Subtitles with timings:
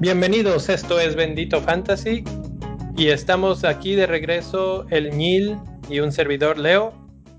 [0.00, 2.22] Bienvenidos, esto es Bendito Fantasy
[2.96, 6.92] y estamos aquí de regreso el Nil y un servidor Leo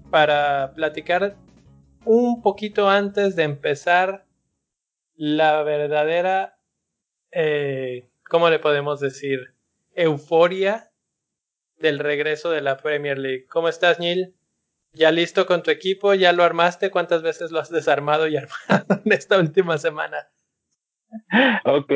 [0.09, 1.37] para platicar
[2.03, 4.25] un poquito antes de empezar
[5.15, 6.59] la verdadera,
[7.31, 9.53] eh, ¿cómo le podemos decir?
[9.95, 10.91] Euforia
[11.77, 13.45] del regreso de la Premier League.
[13.47, 14.36] ¿Cómo estás, Neil?
[14.97, 16.13] ¿Ya listo con tu equipo?
[16.13, 16.89] ¿Ya lo armaste?
[16.89, 20.27] ¿Cuántas veces lo has desarmado y armado en esta última semana?
[21.63, 21.87] Ok,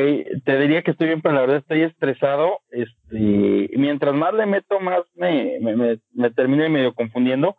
[0.44, 2.60] te diría que estoy bien, pero la verdad estoy estresado.
[2.70, 7.56] Este, mientras más le meto, más me, me, me, termino medio confundiendo.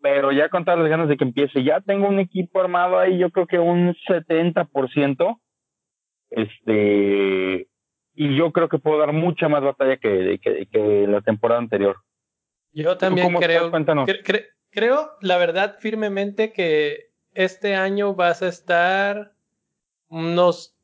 [0.00, 3.18] Pero ya con todas las ganas de que empiece, ya tengo un equipo armado ahí,
[3.18, 5.40] yo creo que un 70%.
[6.30, 7.68] Este,
[8.14, 11.96] y yo creo que puedo dar mucha más batalla que, que, que la temporada anterior.
[12.72, 13.70] Yo también creo,
[14.70, 19.32] creo, la verdad, firmemente que este año vas a estar
[20.08, 20.76] unos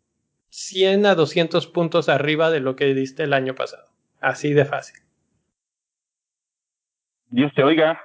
[0.51, 3.91] 100 a 200 puntos arriba de lo que diste el año pasado.
[4.21, 5.01] Así de fácil.
[7.31, 8.01] Dios te oiga.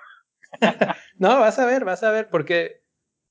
[1.17, 2.83] no, vas a ver, vas a ver, porque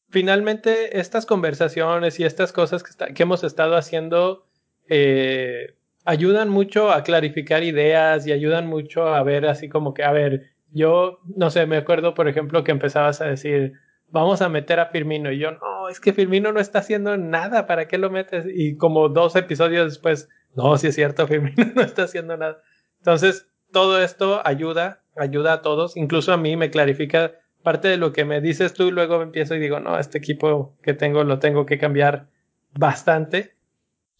[0.08, 4.46] finalmente estas conversaciones y estas cosas que, que hemos estado haciendo
[4.88, 10.12] eh, ayudan mucho a clarificar ideas y ayudan mucho a ver así como que, a
[10.12, 13.74] ver, yo no sé, me acuerdo por ejemplo que empezabas a decir,
[14.10, 17.66] vamos a meter a Firmino y yo, no, es que Firmino no está haciendo nada,
[17.66, 18.46] ¿para qué lo metes?
[18.52, 22.62] Y como dos episodios después, no, si es cierto, Firmino no está haciendo nada.
[22.98, 28.12] Entonces, todo esto ayuda, ayuda a todos, incluso a mí me clarifica parte de lo
[28.12, 31.38] que me dices tú y luego empiezo y digo, no, este equipo que tengo lo
[31.38, 32.26] tengo que cambiar
[32.74, 33.54] bastante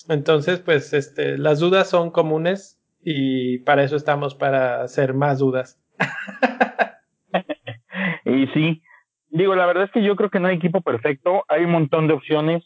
[0.08, 5.81] entonces, pues, este, las dudas son comunes y para eso estamos, para hacer más dudas.
[8.25, 8.83] y sí,
[9.30, 12.06] digo, la verdad es que yo creo que no hay equipo perfecto, hay un montón
[12.06, 12.64] de opciones,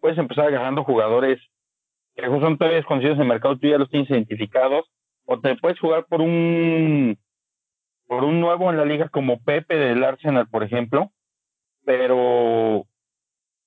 [0.00, 1.40] puedes empezar agarrando jugadores
[2.14, 4.86] que son todavía desconocidos en el mercado, tú ya los tienes identificados,
[5.24, 7.18] o te puedes jugar por un
[8.06, 11.10] por un nuevo en la liga como Pepe del Arsenal, por ejemplo,
[11.84, 12.86] pero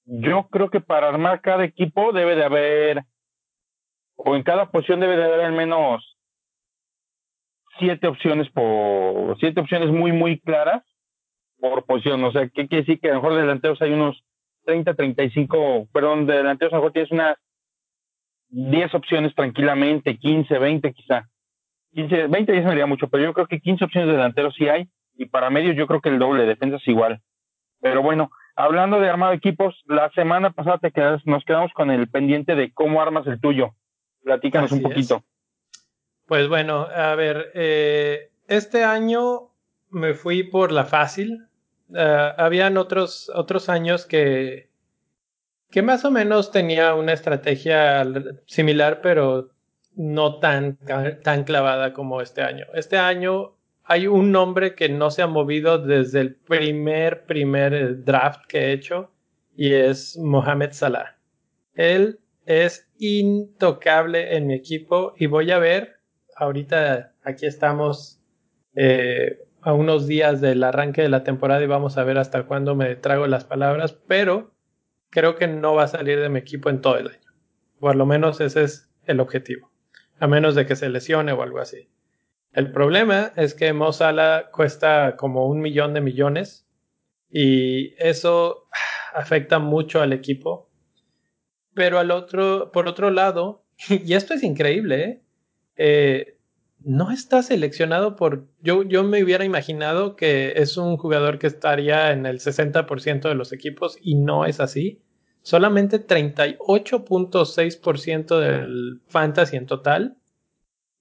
[0.07, 3.03] yo creo que para armar cada equipo debe de haber,
[4.16, 6.18] o en cada posición debe de haber al menos
[7.78, 10.84] siete opciones por, siete opciones muy, muy claras
[11.59, 12.23] por posición.
[12.23, 14.23] O sea, ¿qué quiere decir que a lo mejor de delanteros hay unos
[14.66, 17.38] 30, 35, perdón, de delanteros a lo mejor tienes unas
[18.50, 21.28] 10 opciones tranquilamente, 15, 20 quizá.
[21.94, 24.56] 15, 20 ya se me haría mucho, pero yo creo que 15 opciones de delanteros
[24.56, 27.22] sí hay, y para medios yo creo que el doble, defensas igual.
[27.81, 28.29] Pero bueno,
[28.59, 32.73] Hablando de armado equipos, la semana pasada te quedas, nos quedamos con el pendiente de
[32.73, 33.75] cómo armas el tuyo.
[34.23, 35.23] Platícanos un poquito.
[36.25, 39.51] Pues bueno, a ver, eh, este año
[39.91, 41.45] me fui por la fácil.
[41.90, 44.72] Uh, habían otros, otros años que,
[45.69, 48.03] que más o menos tenía una estrategia
[48.47, 49.51] similar, pero
[49.95, 50.79] no tan,
[51.22, 52.66] tan clavada como este año.
[52.74, 53.56] Este año
[53.89, 58.59] hay un nombre que no se ha movido desde el primer, primer eh, draft que
[58.59, 59.11] he hecho
[59.55, 61.17] y es Mohamed Salah.
[61.73, 66.01] Él es intocable en mi equipo y voy a ver,
[66.35, 68.19] ahorita aquí estamos
[68.75, 72.75] eh, a unos días del arranque de la temporada y vamos a ver hasta cuándo
[72.75, 74.51] me trago las palabras, pero
[75.09, 77.31] creo que no va a salir de mi equipo en todo el año.
[77.79, 79.71] Por lo menos ese es el objetivo,
[80.19, 81.87] a menos de que se lesione o algo así.
[82.57, 83.91] El problema es que Mo
[84.51, 86.66] cuesta como un millón de millones
[87.29, 88.68] y eso
[89.13, 90.68] afecta mucho al equipo.
[91.75, 95.22] Pero al otro, por otro lado, y esto es increíble, ¿eh?
[95.75, 96.40] Eh,
[96.79, 98.47] no está seleccionado por.
[98.63, 103.35] Yo, yo me hubiera imaginado que es un jugador que estaría en el 60% de
[103.35, 105.03] los equipos y no es así.
[105.44, 110.18] Solamente 38.6% del fantasy en total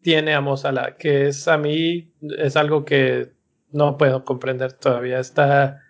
[0.06, 3.32] tiene a Mozala, que es a mí es algo que
[3.72, 5.18] no puedo comprender todavía.
[5.18, 5.82] Está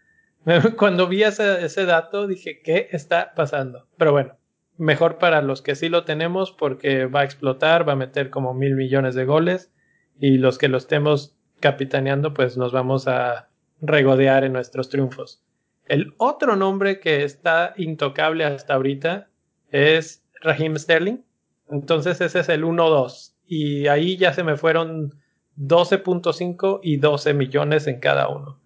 [0.78, 3.86] cuando vi ese, ese dato dije, ¿qué está pasando?
[3.98, 4.38] Pero bueno,
[4.78, 8.54] mejor para los que sí lo tenemos porque va a explotar, va a meter como
[8.54, 9.70] mil millones de goles
[10.18, 13.50] y los que lo estemos capitaneando pues nos vamos a
[13.82, 15.44] regodear en nuestros triunfos.
[15.84, 19.28] El otro nombre que está intocable hasta ahorita
[19.70, 21.18] es Raheem Sterling.
[21.68, 25.14] Entonces ese es el 1-2 y ahí ya se me fueron
[25.58, 28.58] 12.5 y 12 millones en cada uno.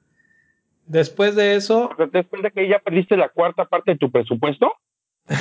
[0.87, 1.91] Después de eso...
[1.97, 4.73] ¿Te das cuenta que ya perdiste la cuarta parte de tu presupuesto?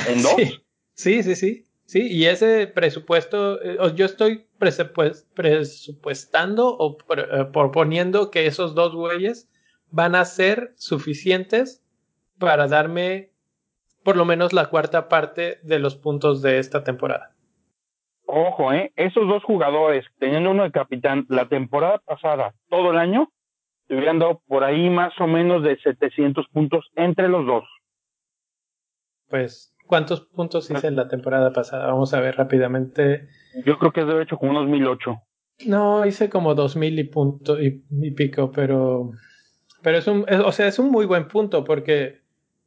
[0.08, 0.36] ¿En dos?
[0.94, 2.06] sí, sí, sí, sí.
[2.08, 4.46] y ese presupuesto, eh, yo estoy
[5.34, 9.48] presupuestando o eh, proponiendo que esos dos güeyes
[9.90, 11.82] van a ser suficientes
[12.38, 13.30] para darme
[14.04, 17.34] por lo menos la cuarta parte de los puntos de esta temporada.
[18.32, 18.92] Ojo, ¿eh?
[18.94, 23.28] Esos dos jugadores, teniendo uno de capitán la temporada pasada, todo el año,
[23.88, 27.64] hubieran dado por ahí más o menos de 700 puntos entre los dos.
[29.28, 31.86] Pues, ¿cuántos puntos hice en la temporada pasada?
[31.86, 33.28] Vamos a ver rápidamente.
[33.64, 35.16] Yo creo que es de hecho como unos 1008.
[35.66, 37.82] No, hice como 2000 y punto y,
[38.12, 39.10] pico, pero
[39.82, 42.20] pero es un o sea, es un muy buen punto porque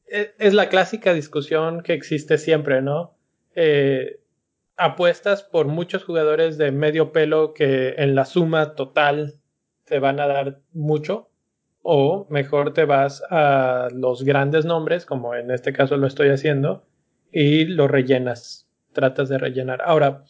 [0.07, 3.15] es, es la clásica discusión que existe siempre, ¿no?
[3.55, 4.19] Eh,
[4.77, 9.35] apuestas por muchos jugadores de medio pelo que en la suma total
[9.85, 11.29] te van a dar mucho
[11.81, 16.85] o mejor te vas a los grandes nombres como en este caso lo estoy haciendo
[17.31, 19.81] y lo rellenas tratas de rellenar.
[19.83, 20.23] Ahora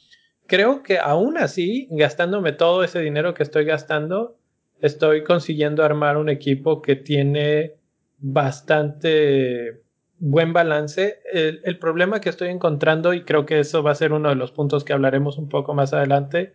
[0.47, 4.37] creo que aún así gastándome todo ese dinero que estoy gastando
[4.81, 7.75] estoy consiguiendo armar un equipo que tiene
[8.17, 9.82] bastante
[10.23, 11.19] buen balance.
[11.33, 14.53] El, problema que estoy encontrando, y creo que eso va a ser uno de los
[14.53, 16.53] puntos que hablaremos un poco más adelante,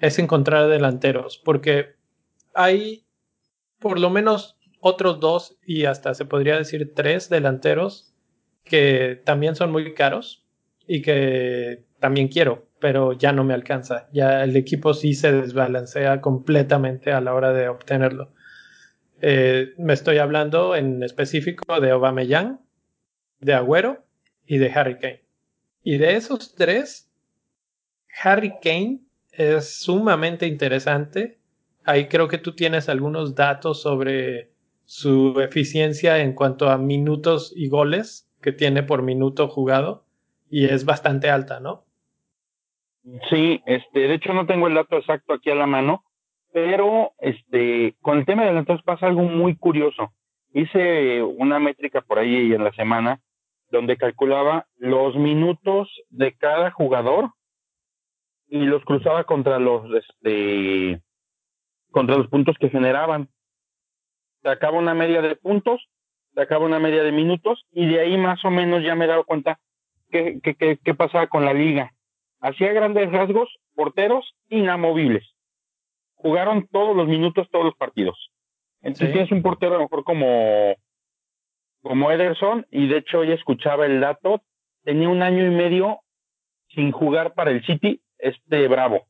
[0.00, 1.94] es encontrar delanteros, porque
[2.54, 3.06] hay
[3.78, 8.12] por lo menos otros dos y hasta se podría decir tres delanteros
[8.64, 10.44] que también son muy caros
[10.86, 14.08] y que también quiero, pero ya no me alcanza.
[14.12, 18.32] Ya el equipo sí se desbalancea completamente a la hora de obtenerlo.
[19.20, 22.63] Eh, me estoy hablando en específico de Aubameyang,
[23.44, 23.98] de Agüero
[24.46, 25.22] y de Harry Kane.
[25.82, 27.12] Y de esos tres,
[28.22, 29.00] Harry Kane
[29.32, 31.38] es sumamente interesante.
[31.84, 34.50] Ahí creo que tú tienes algunos datos sobre
[34.86, 40.04] su eficiencia en cuanto a minutos y goles que tiene por minuto jugado
[40.48, 41.84] y es bastante alta, ¿no?
[43.28, 46.04] Sí, este, de hecho no tengo el dato exacto aquí a la mano,
[46.52, 50.14] pero este, con el tema de delanteros pasa algo muy curioso.
[50.54, 53.20] Hice una métrica por ahí en la semana
[53.74, 57.30] donde calculaba los minutos de cada jugador
[58.46, 61.02] y los cruzaba contra los este
[61.90, 63.28] contra los puntos que generaban.
[64.42, 65.88] Sacaba una media de puntos,
[66.34, 69.24] sacaba una media de minutos y de ahí más o menos ya me he dado
[69.24, 69.58] cuenta
[70.10, 71.92] qué, qué, qué, pasaba con la liga.
[72.40, 75.24] Hacía grandes rasgos, porteros inamovibles.
[76.14, 78.30] Jugaron todos los minutos, todos los partidos.
[78.82, 80.76] Entonces tienes un portero a lo mejor como
[81.84, 84.42] como Ederson, y de hecho hoy escuchaba el dato,
[84.84, 86.00] tenía un año y medio
[86.74, 89.06] sin jugar para el City, este Bravo.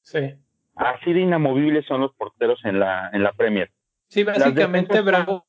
[0.00, 0.34] Sí.
[0.74, 3.70] Así de inamovibles son los porteros en la, en la Premier.
[4.08, 5.46] Sí, básicamente Bravo.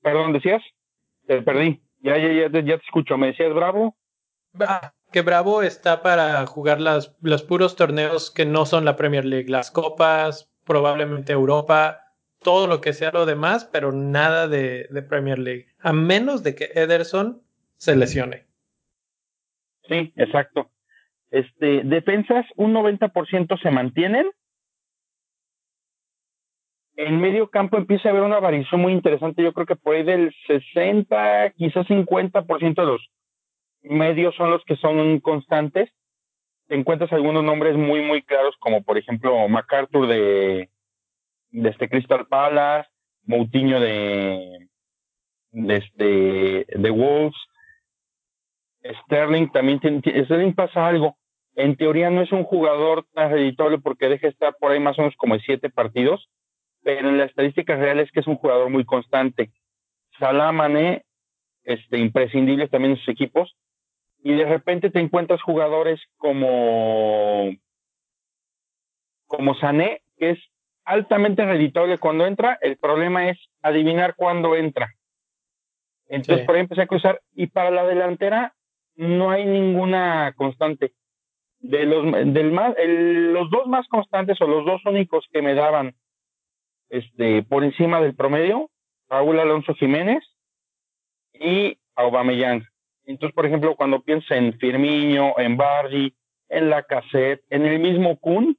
[0.00, 0.62] Perdón, ¿decías?
[1.26, 1.82] Te perdí.
[2.00, 3.18] Ya, ya, ya, ya te escucho.
[3.18, 3.94] ¿Me decías Bravo?
[5.12, 9.50] que Bravo está para jugar las, los puros torneos que no son la Premier League,
[9.50, 12.04] las copas, probablemente Europa,
[12.44, 16.70] todo lo que sea lo demás, pero nada de, Premier League, a menos de que
[16.74, 17.42] Ederson
[17.76, 18.46] se lesione.
[19.86, 20.70] Sí, exacto.
[21.30, 24.30] Este, defensas, un 90% se mantienen.
[26.96, 29.42] En medio campo empieza a haber una variación muy interesante.
[29.42, 33.06] Yo creo que por ahí del 60, quizás 50% de los
[33.82, 35.90] medios son los que son constantes.
[36.66, 40.70] Te encuentras algunos nombres muy, muy claros, como por ejemplo MacArthur de,
[41.50, 42.88] de este Crystal Palace,
[43.26, 44.68] Moutinho de, de,
[45.54, 47.36] este, de Wolves,
[49.04, 51.16] Sterling también tiene, Sterling pasa algo.
[51.56, 55.02] En teoría no es un jugador tan reditable porque deja estar por ahí más o
[55.02, 56.28] menos como siete partidos,
[56.82, 59.50] pero en las estadísticas reales es que es un jugador muy constante.
[60.18, 61.04] Salah Mané,
[61.62, 63.56] este, imprescindibles también en sus equipos,
[64.22, 67.52] y de repente te encuentras jugadores como
[69.26, 70.38] como Sané, que es
[70.84, 74.94] altamente reditable cuando entra, el problema es adivinar cuándo entra.
[76.08, 78.54] Entonces, por ahí empecé a cruzar y para la delantera
[78.96, 80.92] no hay ninguna constante.
[81.60, 85.94] De los, del más, los dos más constantes o los dos únicos que me daban
[86.90, 88.70] este, por encima del promedio,
[89.08, 90.22] Raúl Alonso Jiménez
[91.32, 92.64] y Aubameyang.
[93.06, 96.14] Entonces, por ejemplo, cuando pienso en Firmino, en Bardi,
[96.48, 98.56] en la cassette, en el mismo Kun,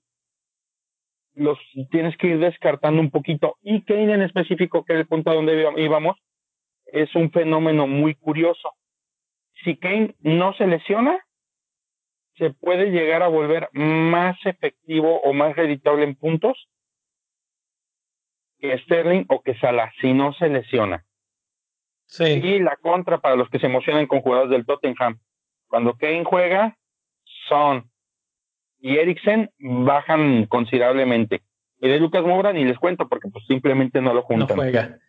[1.33, 1.59] los
[1.91, 3.57] tienes que ir descartando un poquito.
[3.61, 6.17] Y Kane en específico, que es el punto donde íbamos,
[6.87, 8.73] es un fenómeno muy curioso.
[9.63, 11.19] Si Kane no se lesiona,
[12.37, 16.69] se puede llegar a volver más efectivo o más reditable en puntos
[18.59, 21.05] que Sterling o que Salah, si no se lesiona.
[22.05, 22.23] Sí.
[22.23, 25.19] Y la contra para los que se emocionan con jugadores del Tottenham.
[25.67, 26.77] Cuando Kane juega,
[27.47, 27.89] son
[28.79, 31.41] y Eriksen bajan considerablemente.
[31.79, 34.55] Y de Lucas Moura ni les cuento porque pues simplemente no lo juntan.
[34.55, 34.99] No juega.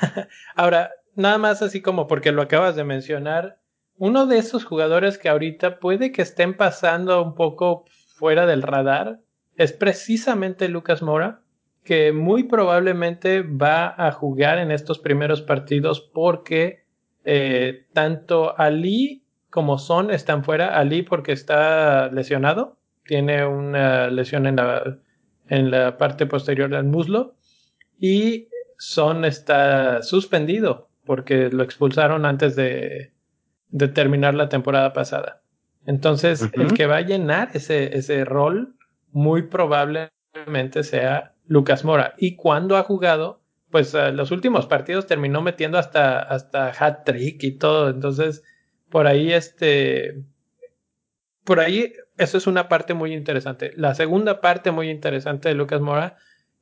[0.54, 3.58] Ahora, nada más así como porque lo acabas de mencionar,
[3.96, 7.84] uno de esos jugadores que ahorita puede que estén pasando un poco
[8.16, 9.20] fuera del radar
[9.56, 11.42] es precisamente Lucas Mora,
[11.84, 16.84] que muy probablemente va a jugar en estos primeros partidos porque
[17.24, 20.76] eh, tanto Ali como Son están fuera.
[20.78, 24.98] Ali porque está lesionado, tiene una lesión en la,
[25.48, 27.34] en la parte posterior del muslo
[27.98, 33.12] y Son está suspendido porque lo expulsaron antes de,
[33.68, 35.42] de terminar la temporada pasada.
[35.86, 38.76] Entonces, el que va a llenar ese, ese rol
[39.10, 42.14] muy probablemente sea Lucas Mora.
[42.16, 47.58] Y cuando ha jugado, pues los últimos partidos terminó metiendo hasta, hasta hat trick y
[47.58, 47.90] todo.
[47.90, 48.42] Entonces,
[48.88, 50.22] por ahí, este,
[51.44, 53.72] por ahí, eso es una parte muy interesante.
[53.76, 56.16] La segunda parte muy interesante de Lucas Mora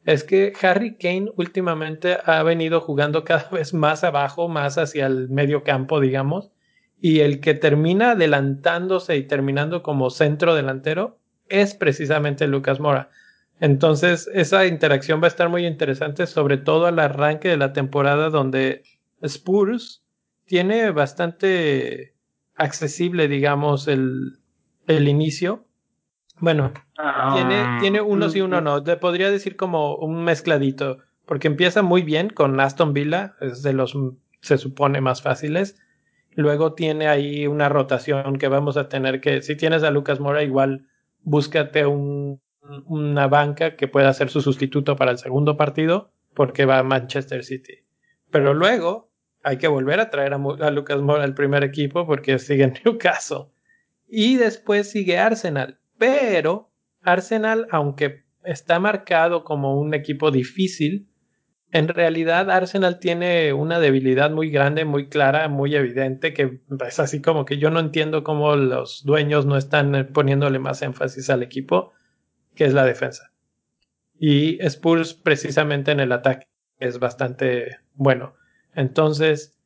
[0.05, 5.29] es que Harry Kane últimamente ha venido jugando cada vez más abajo, más hacia el
[5.29, 6.51] medio campo, digamos,
[7.01, 11.19] y el que termina adelantándose y terminando como centro delantero
[11.49, 13.11] es precisamente Lucas Mora.
[13.61, 18.31] Entonces, esa interacción va a estar muy interesante, sobre todo al arranque de la temporada
[18.31, 18.83] donde
[19.21, 20.05] Spurs
[20.47, 22.15] tiene bastante
[22.55, 24.39] accesible, digamos, el,
[24.87, 25.67] el inicio
[26.43, 26.73] bueno,
[27.35, 28.83] tiene, ah, tiene unos y uno no.
[28.83, 30.99] Te podría decir como un mezcladito.
[31.27, 33.97] Porque empieza muy bien con Aston Villa, es de los,
[34.41, 35.81] se supone, más fáciles.
[36.35, 40.43] Luego tiene ahí una rotación que vamos a tener que, si tienes a Lucas Mora,
[40.43, 40.87] igual
[41.23, 42.41] búscate un,
[42.87, 47.45] una banca que pueda ser su sustituto para el segundo partido, porque va a Manchester
[47.45, 47.85] City.
[48.31, 49.11] Pero luego
[49.45, 52.75] hay que volver a traer a, a Lucas Mora al primer equipo porque sigue en
[52.85, 53.47] Newcastle.
[54.09, 56.72] Y después sigue Arsenal pero
[57.03, 61.09] Arsenal, aunque está marcado como un equipo difícil,
[61.73, 67.23] en realidad Arsenal tiene una debilidad muy grande, muy clara, muy evidente, que es así
[67.23, 71.93] como que yo no entiendo cómo los dueños no están poniéndole más énfasis al equipo,
[72.55, 73.33] que es la defensa.
[74.19, 76.47] Y Spurs precisamente en el ataque
[76.79, 78.35] es bastante bueno.
[78.75, 79.59] Entonces,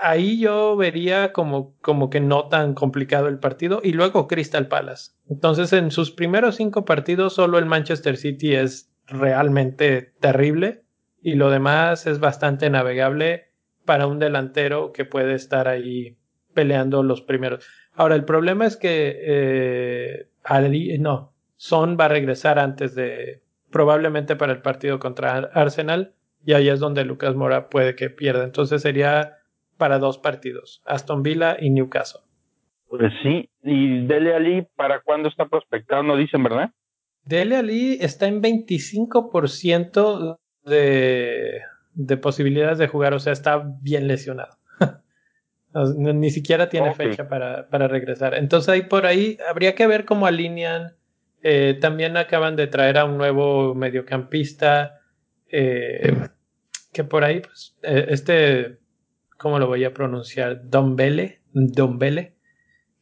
[0.00, 3.80] ahí yo vería como, como que no tan complicado el partido.
[3.82, 5.12] Y luego Crystal Palace.
[5.28, 10.84] Entonces, en sus primeros cinco partidos, solo el Manchester City es realmente terrible.
[11.22, 13.48] Y lo demás es bastante navegable
[13.84, 16.16] para un delantero que puede estar ahí
[16.52, 17.66] peleando los primeros.
[17.94, 20.28] Ahora, el problema es que eh,
[20.98, 26.14] no, Son va a regresar antes de, probablemente para el partido contra Arsenal,
[26.46, 28.44] y ahí es donde Lucas Mora puede que pierda.
[28.44, 29.38] Entonces sería
[29.76, 32.22] para dos partidos, Aston Villa y Newcastle.
[32.88, 36.02] Pues sí, y Dele Ali, ¿para cuándo está prospectado?
[36.02, 36.70] No dicen, ¿verdad?
[37.24, 41.60] Dele Ali está en 25% de,
[41.94, 44.56] de posibilidades de jugar, o sea, está bien lesionado.
[45.96, 48.34] Ni siquiera tiene fecha para, para, regresar.
[48.34, 50.94] Entonces ahí por ahí habría que ver cómo alinean.
[51.42, 55.00] Eh, también acaban de traer a un nuevo mediocampista.
[55.50, 56.28] Eh,
[56.92, 58.78] que por ahí, pues, eh, este
[59.38, 60.68] ¿cómo lo voy a pronunciar?
[60.68, 61.40] Don Bele,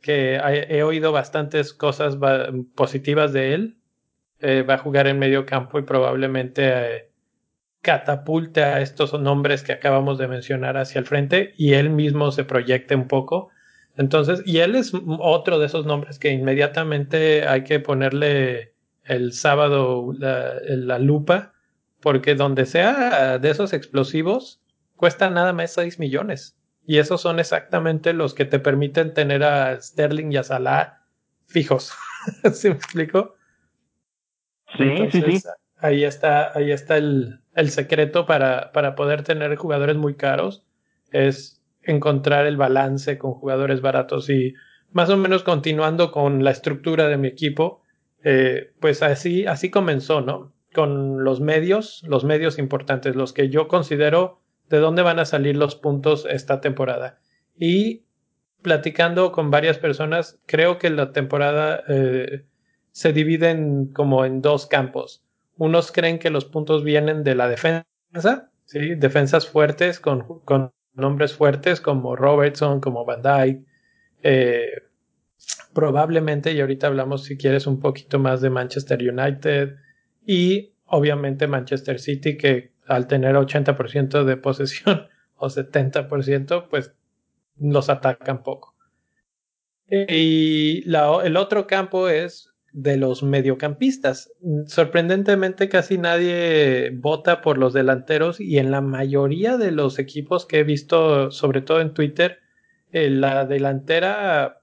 [0.01, 0.37] que
[0.69, 2.19] he oído bastantes cosas
[2.75, 3.79] positivas de él.
[4.41, 7.11] Eh, va a jugar en medio campo y probablemente eh,
[7.81, 12.45] catapulte a estos nombres que acabamos de mencionar hacia el frente y él mismo se
[12.45, 13.51] proyecte un poco.
[13.97, 18.73] Entonces, y él es otro de esos nombres que inmediatamente hay que ponerle
[19.05, 21.53] el sábado la lupa,
[22.01, 24.62] porque donde sea de esos explosivos,
[25.03, 26.57] cuesta nada más 6 millones.
[26.87, 31.03] Y esos son exactamente los que te permiten tener a Sterling y a Salah
[31.49, 31.93] fijos.
[32.53, 33.35] ¿Sí me explico?
[34.79, 35.43] Sí, sí, sí.
[35.79, 40.65] Ahí está, ahí está el, el secreto para, para poder tener jugadores muy caros.
[41.11, 44.55] Es encontrar el balance con jugadores baratos y
[44.93, 47.83] más o menos continuando con la estructura de mi equipo,
[48.23, 50.53] eh, pues así, así comenzó, ¿no?
[50.73, 54.42] Con los medios, los medios importantes, los que yo considero
[54.73, 57.19] de dónde van a salir los puntos esta temporada.
[57.59, 58.07] Y
[58.63, 62.47] platicando con varias personas, creo que la temporada eh,
[62.91, 63.55] se divide
[63.93, 65.23] como en dos campos.
[65.59, 67.85] Unos creen que los puntos vienen de la defensa,
[68.65, 68.95] ¿sí?
[68.95, 70.25] defensas fuertes con,
[70.95, 73.67] nombres fuertes como Robertson, como Van Dyke.
[74.23, 74.71] Eh,
[75.75, 79.77] probablemente, y ahorita hablamos si quieres un poquito más de Manchester United
[80.27, 86.93] y obviamente Manchester City, que al tener 80% de posesión o 70%, pues
[87.59, 88.75] los atacan poco.
[89.89, 94.33] Y el otro campo es de los mediocampistas.
[94.67, 100.61] Sorprendentemente casi nadie vota por los delanteros y en la mayoría de los equipos que
[100.61, 102.39] he visto, sobre todo en Twitter,
[102.93, 104.63] eh, la delantera,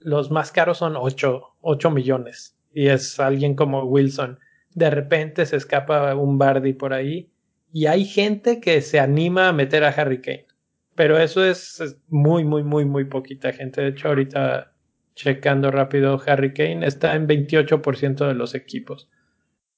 [0.00, 4.40] los más caros son 8, 8 millones y es alguien como Wilson.
[4.74, 7.30] De repente se escapa un Bardi por ahí
[7.74, 10.46] y hay gente que se anima a meter a Harry Kane.
[10.94, 13.80] Pero eso es muy, muy, muy, muy poquita gente.
[13.80, 14.72] De hecho, ahorita
[15.16, 19.10] checando rápido, Harry Kane está en 28% de los equipos.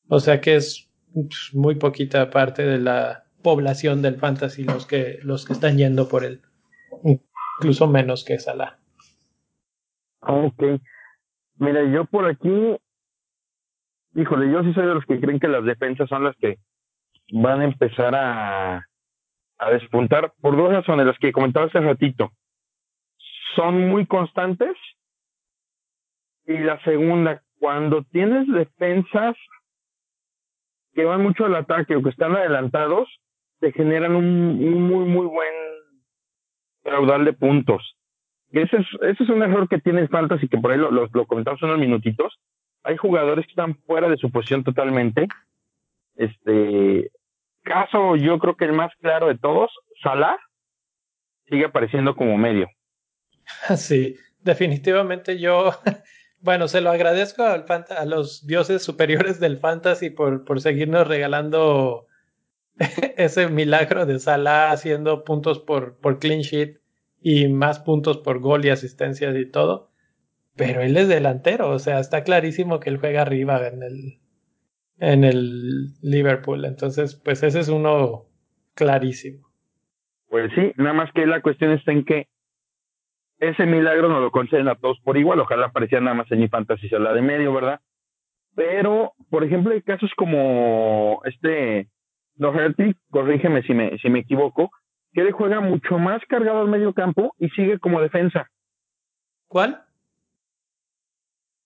[0.08, 0.90] O sea que es
[1.54, 6.22] muy poquita parte de la población del fantasy los que, los que están yendo por
[6.22, 6.42] él.
[7.02, 8.78] Incluso menos que Salah.
[10.20, 10.62] Ok.
[11.56, 12.76] Mira, yo por aquí,
[14.14, 16.58] híjole, yo sí soy de los que creen que las defensas son las que
[17.32, 18.86] van a empezar a,
[19.58, 22.32] a despuntar por dos razones, las que comentaba hace ratito.
[23.54, 24.76] Son muy constantes
[26.46, 29.36] y la segunda, cuando tienes defensas
[30.94, 33.08] que van mucho al ataque o que están adelantados,
[33.60, 35.54] te generan un, muy, muy buen
[36.84, 37.96] caudal de puntos.
[38.52, 41.08] Ese es, ese es un error que tiene el Fantasy, que por ahí lo, lo,
[41.12, 42.38] lo comentamos unos minutitos.
[42.84, 45.26] Hay jugadores que están fuera de su posición totalmente.
[46.14, 47.10] Este
[47.66, 49.70] caso, yo creo que el más claro de todos,
[50.02, 50.38] Salah,
[51.48, 52.68] sigue apareciendo como medio.
[53.76, 55.70] Sí, definitivamente yo
[56.40, 62.06] Bueno, se lo agradezco al a los dioses superiores del fantasy por, por seguirnos regalando
[63.16, 66.78] ese milagro de Salah haciendo puntos por, por clean sheet
[67.20, 69.90] y más puntos por gol y asistencias y todo.
[70.54, 74.20] Pero él es delantero, o sea, está clarísimo que él juega arriba en el,
[74.98, 76.64] en el Liverpool.
[76.64, 78.24] Entonces, pues ese es uno
[78.74, 79.46] clarísimo.
[80.28, 82.28] Pues sí, nada más que la cuestión está en que
[83.38, 86.48] ese milagro no lo conceden a todos por igual, ojalá apareciera nada más en mi
[86.48, 87.80] fantasy la de medio, ¿verdad?
[88.54, 91.88] Pero, por ejemplo, hay casos como este
[92.34, 94.70] Doherty, corrígeme si me, si me equivoco,
[95.12, 98.50] que le juega mucho más cargado al medio campo y sigue como defensa.
[99.48, 99.82] ¿Cuál?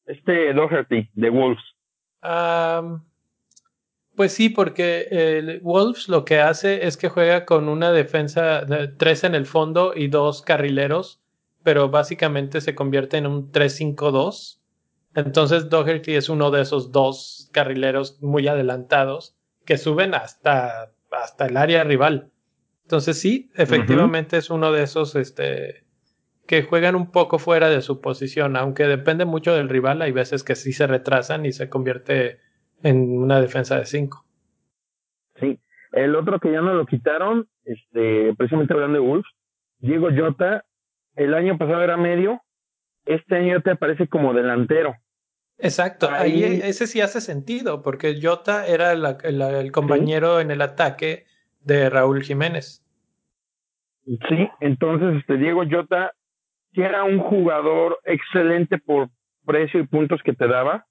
[0.06, 1.62] Este Doherty, de Wolves.
[4.20, 8.86] Pues sí, porque el Wolves lo que hace es que juega con una defensa de
[8.86, 11.22] tres en el fondo y dos carrileros
[11.62, 14.60] pero básicamente se convierte en un 3-5-2.
[15.14, 21.56] Entonces Doherty es uno de esos dos carrileros muy adelantados que suben hasta, hasta el
[21.56, 22.30] área rival.
[22.82, 25.86] Entonces sí, efectivamente es uno de esos este,
[26.46, 30.44] que juegan un poco fuera de su posición, aunque depende mucho del rival, hay veces
[30.44, 32.49] que sí se retrasan y se convierte
[32.82, 34.24] en una defensa de 5.
[35.40, 35.60] Sí,
[35.92, 39.30] el otro que ya no lo quitaron, este, precisamente hablando de Wolves,
[39.78, 40.64] Diego Jota
[41.16, 42.40] el año pasado era medio,
[43.04, 44.94] este año te aparece como delantero.
[45.58, 51.26] Exacto, ahí, ese sí hace sentido, porque Jota era el compañero en el ataque
[51.60, 52.82] de Raúl Jiménez.
[54.06, 56.12] Sí, entonces este Diego Jota,
[56.72, 59.10] que era un jugador excelente por
[59.44, 60.86] precio y puntos que te daba,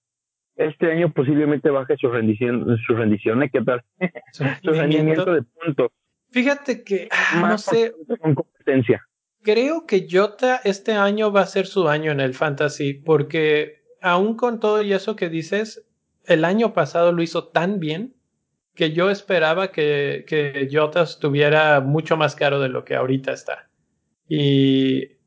[0.59, 3.49] este año posiblemente baje su rendición, su rendición, ¿eh?
[3.51, 3.83] ¿qué tal?
[4.31, 5.91] Su, rendimiento de puntos.
[6.31, 9.03] Fíjate que, ah, no sé, con competencia
[9.41, 14.35] creo que Jota este año va a ser su año en el fantasy, porque aún
[14.35, 15.85] con todo y eso que dices,
[16.25, 18.15] el año pasado lo hizo tan bien
[18.75, 23.69] que yo esperaba que, que Jota estuviera mucho más caro de lo que ahorita está.
[24.27, 25.17] Y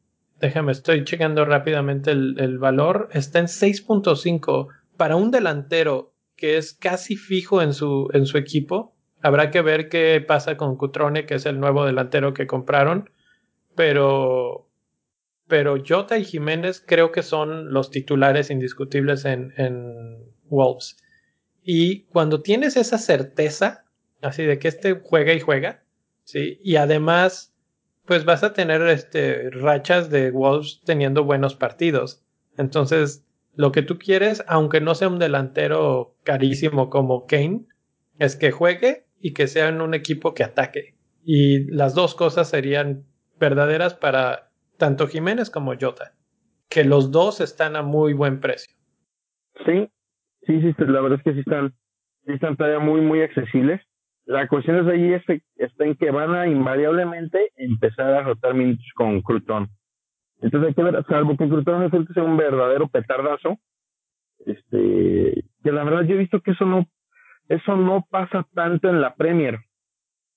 [0.41, 3.09] déjame, estoy checando rápidamente el, el valor.
[3.13, 8.95] Está en 6.5 para un delantero que es casi fijo en su, en su equipo.
[9.21, 13.11] Habrá que ver qué pasa con Cutrone, que es el nuevo delantero que compraron
[13.75, 14.69] pero,
[15.47, 20.97] pero Jota y Jiménez creo que son los titulares indiscutibles en, en Wolves.
[21.63, 23.85] Y cuando tienes esa certeza,
[24.21, 25.85] así de que este juega y juega,
[26.25, 26.59] ¿sí?
[26.63, 27.55] Y además,
[28.05, 32.23] pues vas a tener este, rachas de Wolves teniendo buenos partidos.
[32.59, 37.67] Entonces, lo que tú quieres, aunque no sea un delantero carísimo como Kane,
[38.19, 40.95] es que juegue y que sea en un equipo que ataque.
[41.25, 43.05] Y las dos cosas serían
[43.39, 46.13] verdaderas para tanto Jiménez como Jota,
[46.69, 48.75] que los dos están a muy buen precio.
[49.65, 49.89] Sí,
[50.47, 51.73] sí, sí, la verdad es que sí están,
[52.27, 53.81] sí están todavía muy, muy accesibles.
[54.25, 55.13] La cuestión es ahí
[55.57, 59.69] está en que van a invariablemente empezar a rotar minutos con Crouton.
[60.43, 63.59] Entonces hay que ver, salvo que Crouton resulte ser un verdadero petardazo,
[64.45, 66.87] este, que la verdad yo he visto que eso no,
[67.49, 69.61] eso no pasa tanto en la Premier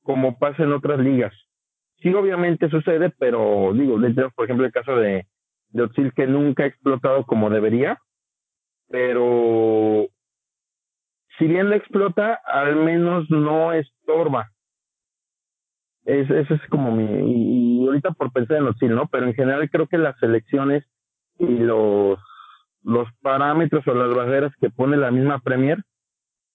[0.03, 1.33] como pasa en otras ligas
[2.05, 3.97] sí obviamente sucede, pero digo,
[4.35, 5.25] por ejemplo el caso de,
[5.69, 7.99] de que nunca ha explotado como debería,
[8.89, 10.07] pero
[11.37, 14.51] si bien la explota, al menos no estorba.
[16.05, 19.07] Es, ese es como mi, y, ahorita por pensar en los sí, ¿no?
[19.07, 20.83] Pero en general creo que las selecciones
[21.39, 22.19] y los,
[22.83, 25.83] los parámetros o las barreras que pone la misma Premier,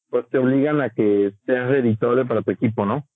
[0.09, 3.07] pues te obligan a que seas editable para tu equipo, ¿no?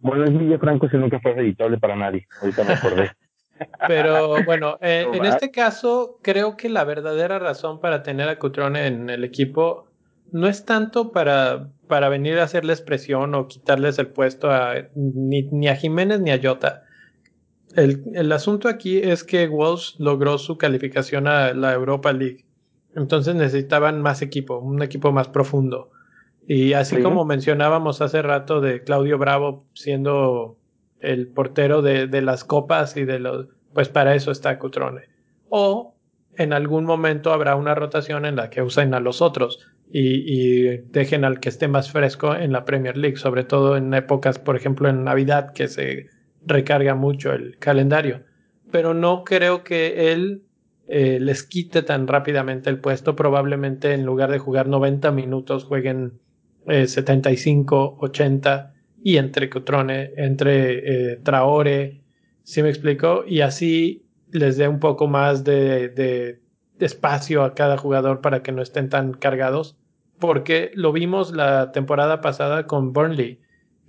[0.00, 3.10] Bueno, es Villa Franco si nunca fue editable para nadie, ahorita me acordé.
[3.86, 8.86] Pero bueno, eh, en este caso creo que la verdadera razón para tener a Cutrone
[8.86, 9.91] en el equipo
[10.32, 15.42] no es tanto para, para venir a hacerles presión o quitarles el puesto a, ni,
[15.42, 16.84] ni a Jiménez ni a Jota.
[17.76, 22.44] El, el, asunto aquí es que Wolves logró su calificación a la Europa League.
[22.96, 25.90] Entonces necesitaban más equipo, un equipo más profundo.
[26.46, 30.56] Y así como mencionábamos hace rato de Claudio Bravo siendo
[31.00, 35.02] el portero de, de, las copas y de los, pues para eso está Cutrone.
[35.48, 35.94] O
[36.36, 40.78] en algún momento habrá una rotación en la que usen a los otros y, y,
[40.90, 44.56] dejen al que esté más fresco en la Premier League, sobre todo en épocas, por
[44.56, 46.06] ejemplo, en Navidad, que se
[46.46, 48.22] recarga mucho el calendario.
[48.70, 50.42] Pero no creo que él
[50.88, 53.16] eh, les quite tan rápidamente el puesto.
[53.16, 56.20] Probablemente en lugar de jugar 90 minutos jueguen
[56.66, 62.02] eh, 75, 80 y entre Cutrone, entre eh, Traore,
[62.42, 63.24] ¿sí me explico?
[63.26, 66.40] Y así les dé un poco más de, de,
[66.84, 69.76] espacio a cada jugador para que no estén tan cargados.
[70.18, 73.40] Porque lo vimos la temporada pasada con Burnley,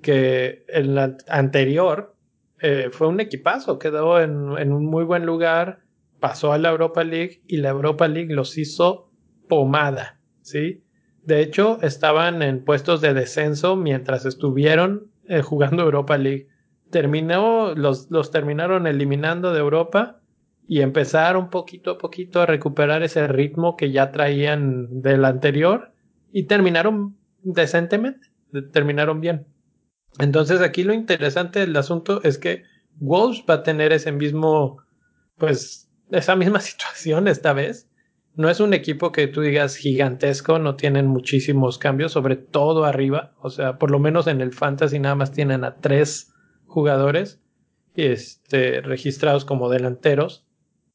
[0.02, 2.16] que en la anterior
[2.60, 5.84] eh, fue un equipazo, quedó en, en un muy buen lugar,
[6.20, 9.12] pasó a la Europa League y la Europa League los hizo
[9.48, 10.84] pomada, ¿sí?
[11.24, 16.48] De hecho, estaban en puestos de descenso mientras estuvieron eh, jugando Europa League.
[16.90, 20.22] Terminó, los, los terminaron eliminando de Europa
[20.68, 25.92] y empezaron poquito a poquito a recuperar ese ritmo que ya traían del anterior
[26.32, 28.28] y terminaron decentemente,
[28.72, 29.46] terminaron bien.
[30.20, 32.64] Entonces aquí lo interesante del asunto es que
[33.00, 34.78] Wolves va a tener ese mismo,
[35.38, 37.90] pues, esa misma situación esta vez
[38.36, 43.34] no es un equipo que tú digas gigantesco, no tienen muchísimos cambios, sobre todo arriba.
[43.42, 46.34] O sea, por lo menos en el fantasy nada más tienen a tres
[46.66, 47.40] jugadores
[47.96, 50.46] este, registrados como delanteros.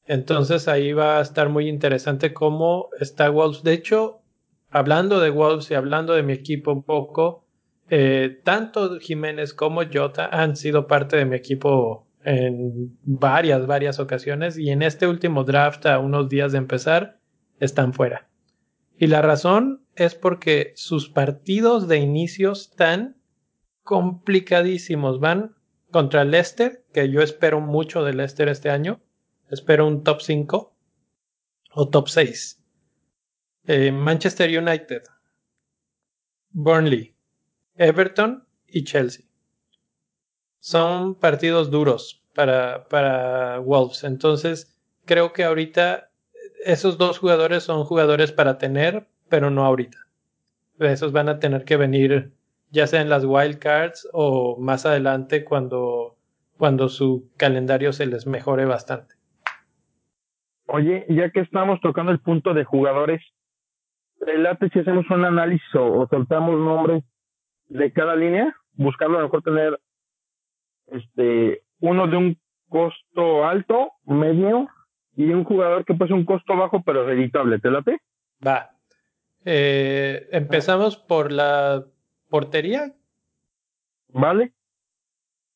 [0.08, 3.62] Entonces ahí va a estar muy interesante cómo está Wolves.
[3.62, 4.22] De hecho,
[4.70, 7.44] hablando de Wolves y hablando de mi equipo un poco,
[7.90, 14.58] eh, tanto Jiménez como Jota han sido parte de mi equipo en varias, varias ocasiones
[14.58, 17.18] y en este último draft a unos días de empezar
[17.60, 18.28] están fuera.
[18.96, 23.18] Y la razón es porque sus partidos de inicio están
[23.82, 25.20] complicadísimos.
[25.20, 25.54] Van
[25.90, 29.00] contra Leicester, que yo espero mucho de Leicester este año.
[29.50, 30.74] Espero un top 5
[31.72, 32.62] o top 6.
[33.66, 35.02] Eh, Manchester United,
[36.50, 37.14] Burnley,
[37.76, 39.24] Everton y Chelsea.
[40.58, 44.04] Son partidos duros para, para Wolves.
[44.04, 46.10] Entonces, creo que ahorita
[46.64, 49.98] esos dos jugadores son jugadores para tener, pero no ahorita.
[50.78, 52.32] Esos van a tener que venir
[52.70, 56.16] ya sea en las wildcards o más adelante cuando,
[56.58, 59.17] cuando su calendario se les mejore bastante.
[60.68, 63.22] Oye, ya que estamos tocando el punto de jugadores,
[64.20, 67.04] relate si hacemos un análisis o, soltamos nombres
[67.68, 69.80] de cada línea, buscando a lo mejor tener
[70.88, 74.68] este uno de un costo alto, medio
[75.16, 77.58] y un jugador que puede ser un costo bajo pero reditable.
[77.58, 78.02] ¿Te late?
[78.46, 78.70] Va.
[79.46, 81.82] Eh, Empezamos por la
[82.28, 82.92] portería.
[84.08, 84.52] Vale.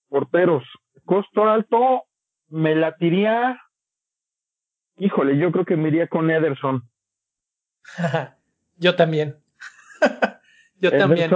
[0.09, 0.65] Porteros.
[1.05, 2.05] Costo alto,
[2.49, 3.61] me latiría.
[4.99, 6.89] Híjole, yo creo que me iría con Ederson.
[8.79, 9.37] yo también.
[10.81, 11.31] yo también.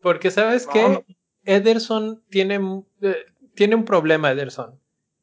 [0.00, 1.04] Porque sabes que
[1.44, 4.80] Ederson tiene, eh, tiene un problema, Ederson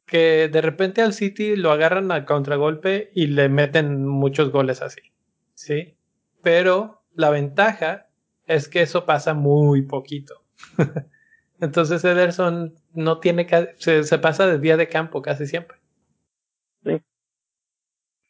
[0.07, 5.01] que de repente al City lo agarran al contragolpe y le meten muchos goles así.
[5.53, 5.95] ¿Sí?
[6.41, 8.07] Pero la ventaja
[8.45, 10.45] es que eso pasa muy poquito.
[11.59, 15.76] Entonces Ederson no tiene se, se pasa de día de campo casi siempre.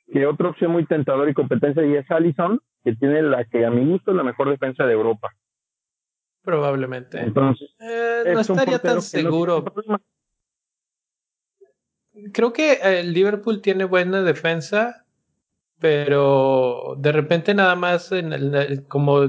[0.08, 3.70] Y otra opción muy tentadora y competencia y es Allison, que tiene la que a
[3.70, 5.34] mi gusto es la mejor defensa de Europa.
[6.44, 7.20] Probablemente.
[7.20, 9.66] Entonces, eh, no estaría tan seguro
[12.32, 15.06] creo que el Liverpool tiene buena defensa,
[15.80, 19.28] pero de repente nada más en el, como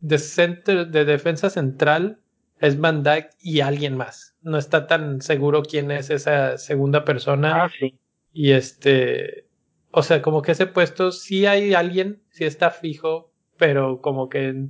[0.00, 2.20] de, de defensa central
[2.60, 4.36] es Van Dyke y alguien más.
[4.42, 7.64] No está tan seguro quién es esa segunda persona.
[7.64, 7.98] Ah, sí.
[8.32, 9.46] Y este
[9.92, 14.66] o sea, como que ese puesto sí hay alguien, sí está fijo, pero como que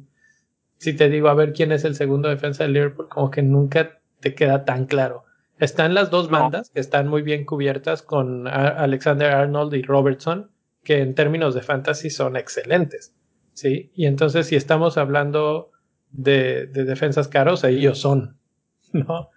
[0.78, 4.00] si te digo a ver quién es el segundo defensa de Liverpool, como que nunca
[4.18, 5.24] te queda tan claro.
[5.61, 10.50] Están las dos bandas que están muy bien cubiertas con Alexander Arnold y Robertson,
[10.82, 13.14] que en términos de fantasy son excelentes.
[13.52, 13.92] ¿sí?
[13.94, 15.70] Y entonces si estamos hablando
[16.11, 18.38] de, de defensas caros, ellos son,
[18.92, 19.30] ¿no?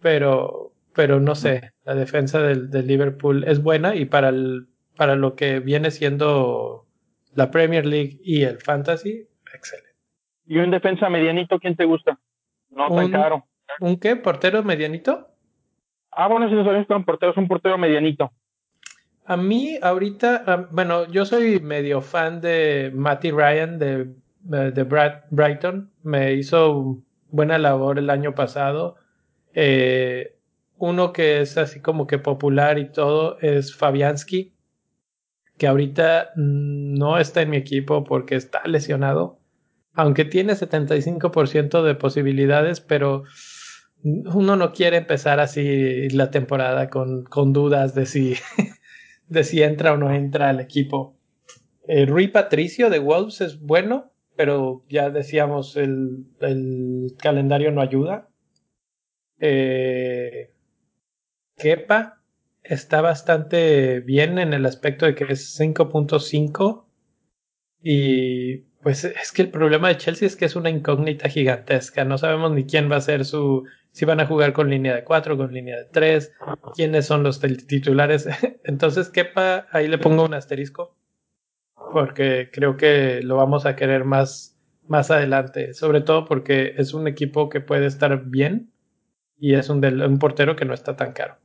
[0.00, 5.14] Pero, pero no sé, la defensa del, del Liverpool es buena y para el, para
[5.14, 6.84] lo que viene siendo
[7.32, 9.94] la Premier League y el Fantasy, excelente.
[10.44, 12.18] ¿Y un defensa medianito quién te gusta?
[12.70, 13.46] No tan caro.
[13.80, 14.16] ¿Un qué?
[14.16, 15.28] ¿Portero medianito?
[16.10, 18.32] Ah, bueno, si no sabes un portero, es un portero medianito.
[19.24, 25.92] A mí, ahorita, bueno, yo soy medio fan de Matty Ryan de, de Brad, Brighton.
[26.02, 26.98] Me hizo
[27.30, 28.96] buena labor el año pasado.
[29.54, 30.34] Eh,
[30.78, 34.57] uno que es así como que popular y todo es Fabianski
[35.58, 39.38] que ahorita no está en mi equipo porque está lesionado,
[39.92, 43.24] aunque tiene 75% de posibilidades, pero
[44.02, 48.34] uno no quiere empezar así la temporada con, con dudas de si,
[49.28, 51.16] de si entra o no entra al equipo.
[51.86, 58.28] Eh, Rui Patricio de Wolves es bueno, pero ya decíamos el, el calendario no ayuda.
[59.40, 60.52] Eh,
[61.56, 62.17] Kepa
[62.68, 66.84] está bastante bien en el aspecto de que es 5.5
[67.82, 72.18] y pues es que el problema de Chelsea es que es una incógnita gigantesca, no
[72.18, 75.36] sabemos ni quién va a ser su si van a jugar con línea de 4,
[75.36, 76.32] con línea de 3,
[76.76, 78.28] quiénes son los titulares.
[78.64, 80.94] Entonces, quepa, ahí le pongo un asterisco
[81.92, 87.08] porque creo que lo vamos a querer más más adelante, sobre todo porque es un
[87.08, 88.72] equipo que puede estar bien
[89.38, 91.36] y es un, un portero que no está tan caro.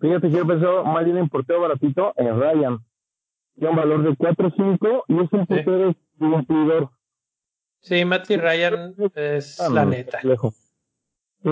[0.00, 2.78] Fíjate que yo pensaba más bien en portero baratito, en Ryan.
[3.54, 6.90] Tiene un valor de 4-5 y es un portero cumplidor.
[7.80, 10.20] Sí, Matty Ryan es ah, la neta.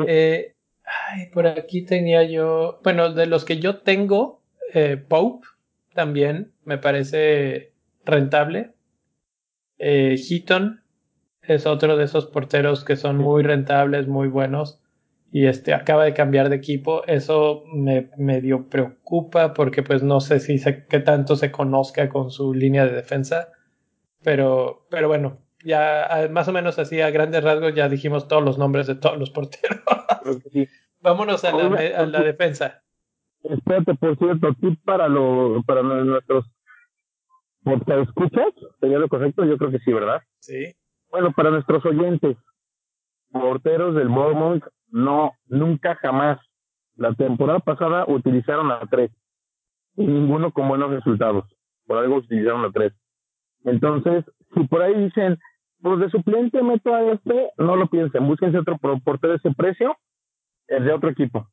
[0.06, 0.54] Eh,
[0.84, 2.80] ay, por aquí tenía yo.
[2.82, 5.46] Bueno, de los que yo tengo, eh, Pope
[5.94, 7.72] también me parece
[8.04, 8.74] rentable.
[9.78, 10.82] Eh, Heaton
[11.42, 14.80] es otro de esos porteros que son muy rentables, muy buenos
[15.36, 17.04] y este acaba de cambiar de equipo.
[17.06, 22.30] Eso me medio preocupa porque pues no sé si sé qué tanto se conozca con
[22.30, 23.48] su línea de defensa.
[24.22, 28.56] Pero, pero bueno, ya más o menos así a grandes rasgos ya dijimos todos los
[28.56, 29.82] nombres de todos los porteros.
[31.02, 31.66] Vámonos a la,
[31.98, 32.82] a la defensa.
[33.42, 36.46] Espérate, por cierto, tip para, lo, para nuestros
[38.08, 39.44] escuchas, ¿sería lo correcto?
[39.44, 40.22] Yo creo que sí, ¿verdad?
[40.38, 40.74] Sí.
[41.10, 42.38] Bueno, para nuestros oyentes,
[43.40, 46.38] porteros del Bournemouth no, nunca jamás.
[46.96, 49.10] La temporada pasada utilizaron a tres
[49.96, 51.44] y ninguno con buenos resultados.
[51.86, 52.92] Por algo utilizaron a tres.
[53.64, 55.38] Entonces, si por ahí dicen,
[55.80, 59.96] pues de suplente meto a este, no lo piensen, búsquense otro portero de ese precio,
[60.68, 61.48] el de otro equipo.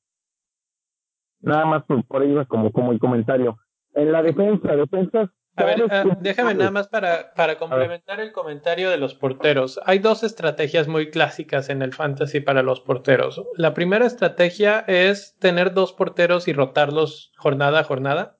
[1.41, 3.57] Nada más por, por ahí como, como el comentario.
[3.93, 8.89] En la defensa, defensas a ver, ah, déjame nada más para, para complementar el comentario
[8.89, 9.79] de los porteros.
[9.85, 13.41] Hay dos estrategias muy clásicas en el fantasy para los porteros.
[13.55, 18.37] La primera estrategia es tener dos porteros y rotarlos jornada a jornada.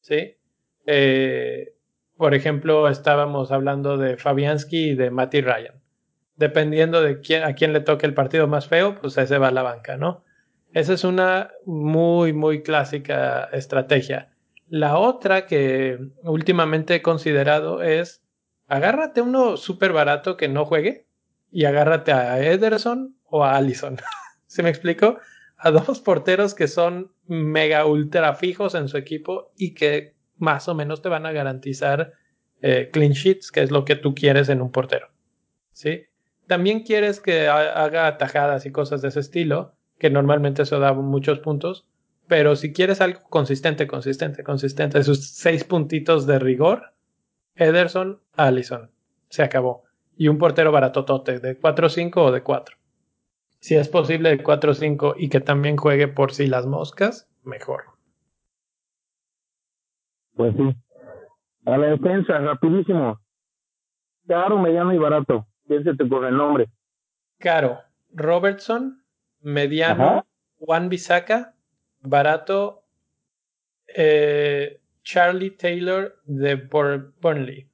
[0.00, 0.36] ¿Sí?
[0.86, 1.74] Eh,
[2.16, 5.82] por ejemplo, estábamos hablando de Fabianski y de Matty Ryan.
[6.36, 9.52] Dependiendo de quién, a quién le toque el partido más feo, pues ese va a
[9.52, 10.24] la banca, ¿no?
[10.72, 14.31] Esa es una muy, muy clásica estrategia.
[14.72, 18.22] La otra que últimamente he considerado es
[18.68, 21.06] agárrate uno súper barato que no juegue
[21.50, 23.98] y agárrate a Ederson o a Allison.
[24.46, 25.18] ¿Se me explico?
[25.58, 30.74] A dos porteros que son mega ultra fijos en su equipo y que más o
[30.74, 32.14] menos te van a garantizar
[32.62, 35.10] eh, clean sheets, que es lo que tú quieres en un portero.
[35.72, 36.06] ¿Sí?
[36.46, 41.40] También quieres que haga atajadas y cosas de ese estilo, que normalmente eso da muchos
[41.40, 41.86] puntos,
[42.28, 46.92] pero si quieres algo consistente, consistente, consistente, esos seis puntitos de rigor,
[47.54, 48.90] Ederson, Allison.
[49.28, 49.84] Se acabó.
[50.16, 52.76] Y un portero baratotote de 4-5 o de 4.
[53.58, 57.84] Si es posible de 4-5 y que también juegue por si las moscas, mejor.
[60.34, 60.76] Pues sí.
[61.64, 63.20] A la defensa, rapidísimo.
[64.26, 65.46] Caro, mediano y barato.
[65.66, 66.68] Piénsate por el nombre.
[67.38, 67.78] Caro.
[68.14, 69.02] Robertson,
[69.40, 70.26] mediano,
[70.58, 71.54] Juan Bisaca,
[72.02, 72.82] barato
[73.88, 77.68] eh, Charlie Taylor de Burnley.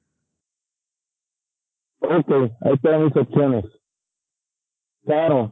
[1.99, 3.65] Ok, ahí están mis opciones.
[5.05, 5.51] Claro.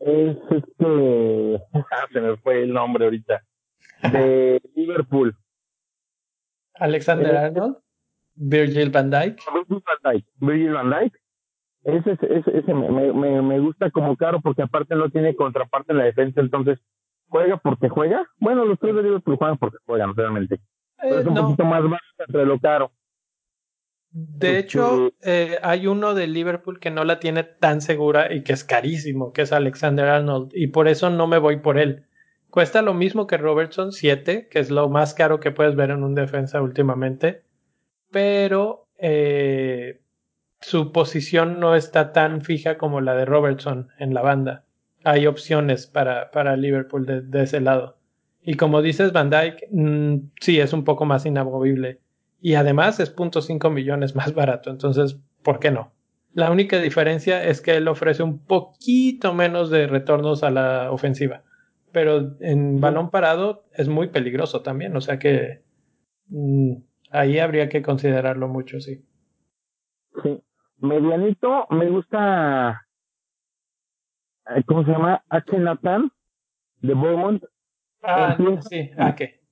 [0.00, 1.62] Es este.
[2.12, 3.44] se me fue el nombre ahorita.
[4.12, 5.36] de Liverpool.
[6.74, 7.76] Alexander Arnold,
[8.34, 9.40] Virgil van Dijk.
[9.52, 10.26] Virgil van Dijk.
[10.40, 11.22] Virgil van Dijk.
[11.84, 15.98] Ese, ese, ese me, me, me, gusta como caro porque aparte no tiene contraparte en
[15.98, 16.78] la defensa, entonces
[17.32, 18.28] juega porque juega.
[18.38, 20.60] Bueno, los tres de Liverpool juegan porque juegan realmente.
[21.00, 22.92] Pero es un poquito más bajo entre lo caro.
[24.10, 28.52] De hecho, eh, hay uno de Liverpool que no la tiene tan segura y que
[28.52, 32.04] es carísimo, que es Alexander Arnold, y por eso no me voy por él.
[32.50, 36.04] Cuesta lo mismo que Robertson, 7, que es lo más caro que puedes ver en
[36.04, 37.42] un defensa últimamente,
[38.10, 40.02] pero eh,
[40.60, 44.66] su posición no está tan fija como la de Robertson en la banda.
[45.04, 47.98] Hay opciones para, para Liverpool de, ese lado.
[48.42, 52.00] Y como dices, Van Dyke, mm, sí, es un poco más inamovible
[52.40, 54.70] y además es 0.5 millones más barato.
[54.70, 55.92] Entonces, ¿por qué no?
[56.34, 61.42] La única diferencia es que él ofrece un poquito menos de retornos a la ofensiva.
[61.92, 64.96] Pero en balón parado es muy peligroso también.
[64.96, 65.62] O sea que
[66.28, 66.74] mm,
[67.10, 69.04] ahí habría que considerarlo mucho, sí.
[70.22, 70.42] Sí.
[70.78, 72.86] Medianito, me gusta.
[74.46, 75.22] Eh, ¿Cómo se llama?
[75.28, 75.58] H.
[75.58, 76.10] Nathan
[76.80, 77.44] de Beaumont.
[78.02, 78.36] Ah,
[78.68, 79.42] sí, ¿a qué?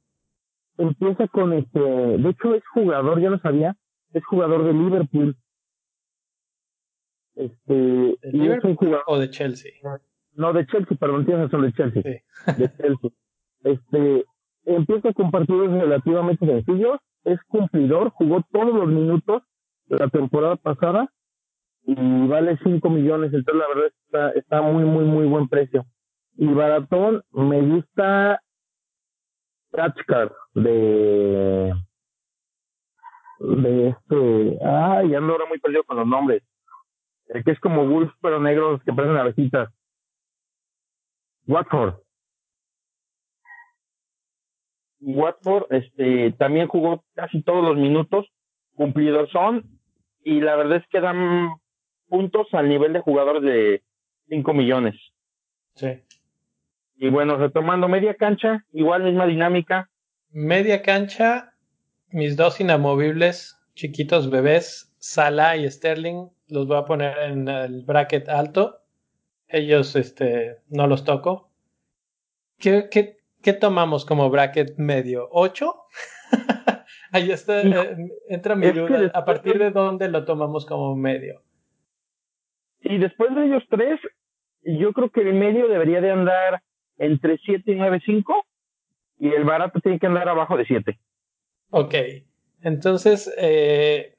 [0.80, 3.76] empieza con este, de hecho es jugador, ya lo sabía,
[4.12, 5.36] es jugador de Liverpool.
[7.34, 9.72] Este, ¿De Liverpool jugador, o de Chelsea?
[10.32, 12.02] No, de Chelsea, perdón, tienes razón, de Chelsea.
[12.02, 13.10] de Chelsea.
[13.62, 14.24] Este,
[14.64, 19.42] empieza con partidos relativamente sencillos, es cumplidor, jugó todos los minutos
[19.86, 21.12] de la temporada pasada
[21.82, 25.86] y vale 5 millones, entonces la verdad está, está muy, muy, muy buen precio.
[26.36, 28.40] Y Baratón me gusta
[29.72, 31.72] Catchcard de
[33.38, 36.42] de este ay ando ahora muy perdido con los nombres.
[37.26, 39.72] El que es como Wolf pero negros que parecen abejitas.
[41.46, 41.94] Watford.
[45.00, 48.26] Watford este también jugó casi todos los minutos.
[48.74, 49.64] Cumplidos son.
[50.22, 51.50] Y la verdad es que dan
[52.10, 53.82] puntos al nivel de jugadores de
[54.28, 54.96] 5 millones
[55.74, 56.02] sí
[57.02, 59.88] y bueno, retomando media cancha, igual misma dinámica.
[60.28, 61.54] Media cancha,
[62.10, 68.28] mis dos inamovibles, chiquitos bebés, Salah y Sterling, los voy a poner en el bracket
[68.28, 68.82] alto.
[69.48, 71.50] Ellos, este, no los toco.
[72.58, 75.26] ¿Qué, qué, qué tomamos como bracket medio?
[75.32, 75.86] ¿Ocho?
[77.12, 77.96] Ahí está, eh,
[78.28, 79.10] entra mi duda.
[79.14, 81.40] ¿A partir de dónde lo tomamos como medio?
[82.90, 84.00] Y después de ellos tres,
[84.64, 86.60] yo creo que el medio debería de andar
[86.98, 88.24] entre 7 y 9.5
[89.20, 90.98] y el barato tiene que andar abajo de 7.
[91.70, 91.94] Ok,
[92.62, 94.16] entonces eh,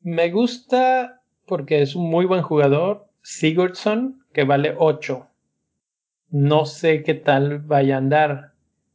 [0.00, 5.28] me gusta porque es un muy buen jugador, Sigurdsson, que vale 8.
[6.30, 8.52] No sé qué tal vaya a andar.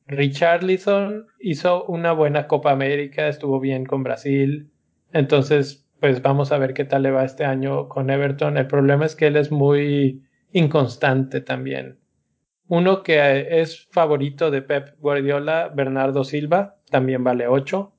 [0.07, 4.69] Richarlison hizo una buena Copa América, estuvo bien con Brasil.
[5.13, 8.57] Entonces, pues vamos a ver qué tal le va este año con Everton.
[8.57, 11.99] El problema es que él es muy inconstante también.
[12.67, 17.93] Uno que es favorito de Pep Guardiola, Bernardo Silva, también vale 8.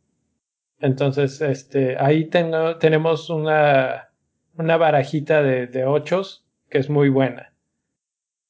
[0.81, 4.09] Entonces, este, ahí tengo, tenemos una,
[4.55, 6.23] una barajita de, de 8
[6.69, 7.55] que es muy buena.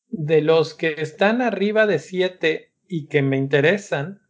[0.09, 4.23] De los que están arriba de 7 y que me interesan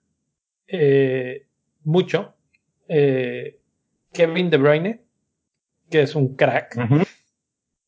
[0.67, 1.47] eh,
[1.85, 2.35] mucho,
[2.89, 3.61] eh,
[4.13, 5.03] Kevin De Bruyne,
[5.93, 6.77] que es un crack,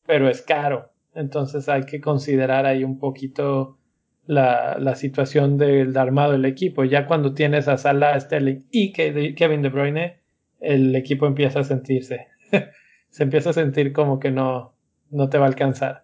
[0.05, 0.91] pero es caro.
[1.15, 3.79] Entonces hay que considerar ahí un poquito
[4.27, 6.83] la, la situación del armado del equipo.
[6.83, 10.19] Ya cuando tienes a Salah, Sterling y Kevin De Bruyne,
[10.59, 12.27] el equipo empieza a sentirse.
[13.09, 14.75] Se empieza a sentir como que no,
[15.09, 16.03] no te va a alcanzar.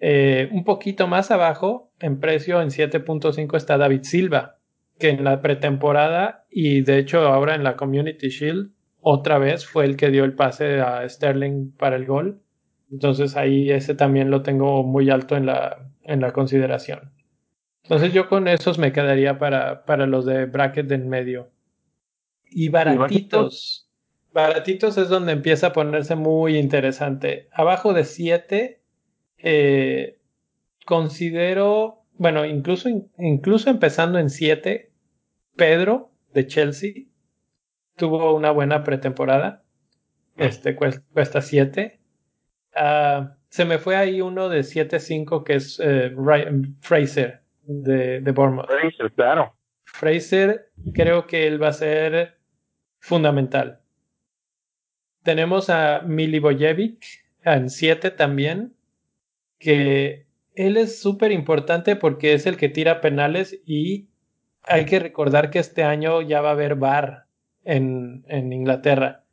[0.00, 4.58] Eh, un poquito más abajo, en precio en 7.5 está David Silva,
[4.98, 8.72] que en la pretemporada y de hecho ahora en la Community Shield
[9.10, 12.42] otra vez fue el que dio el pase a Sterling para el gol.
[12.92, 17.10] Entonces ahí ese también lo tengo muy alto en la, en la consideración.
[17.84, 21.50] Entonces yo con esos me quedaría para, para los de bracket de en medio.
[22.50, 23.88] Y baratitos.
[24.30, 27.48] baratitos es donde empieza a ponerse muy interesante.
[27.50, 28.82] Abajo de 7,
[29.38, 30.18] eh,
[30.84, 34.92] considero, bueno, incluso, incluso empezando en 7,
[35.56, 36.92] Pedro de Chelsea
[37.98, 39.62] tuvo una buena pretemporada.
[40.36, 42.00] Este cuesta 7.
[42.74, 46.14] Ah, se me fue ahí uno de 7-5 que es eh,
[46.80, 48.66] Fraser de, de Bournemouth.
[48.66, 49.54] Fraser, claro.
[49.84, 52.38] Fraser, creo que él va a ser
[53.00, 53.80] fundamental.
[55.22, 57.04] Tenemos a Milivojevic
[57.42, 58.74] en 7 también,
[59.58, 64.08] que él es súper importante porque es el que tira penales y
[64.62, 67.27] hay que recordar que este año ya va a haber bar
[67.68, 69.24] en, en Inglaterra.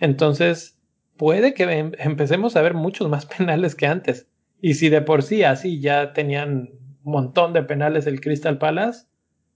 [0.00, 0.78] Entonces,
[1.16, 4.28] puede que em, empecemos a ver muchos más penales que antes.
[4.60, 6.70] Y si de por sí así ya tenían
[7.04, 9.06] un montón de penales el Crystal Palace,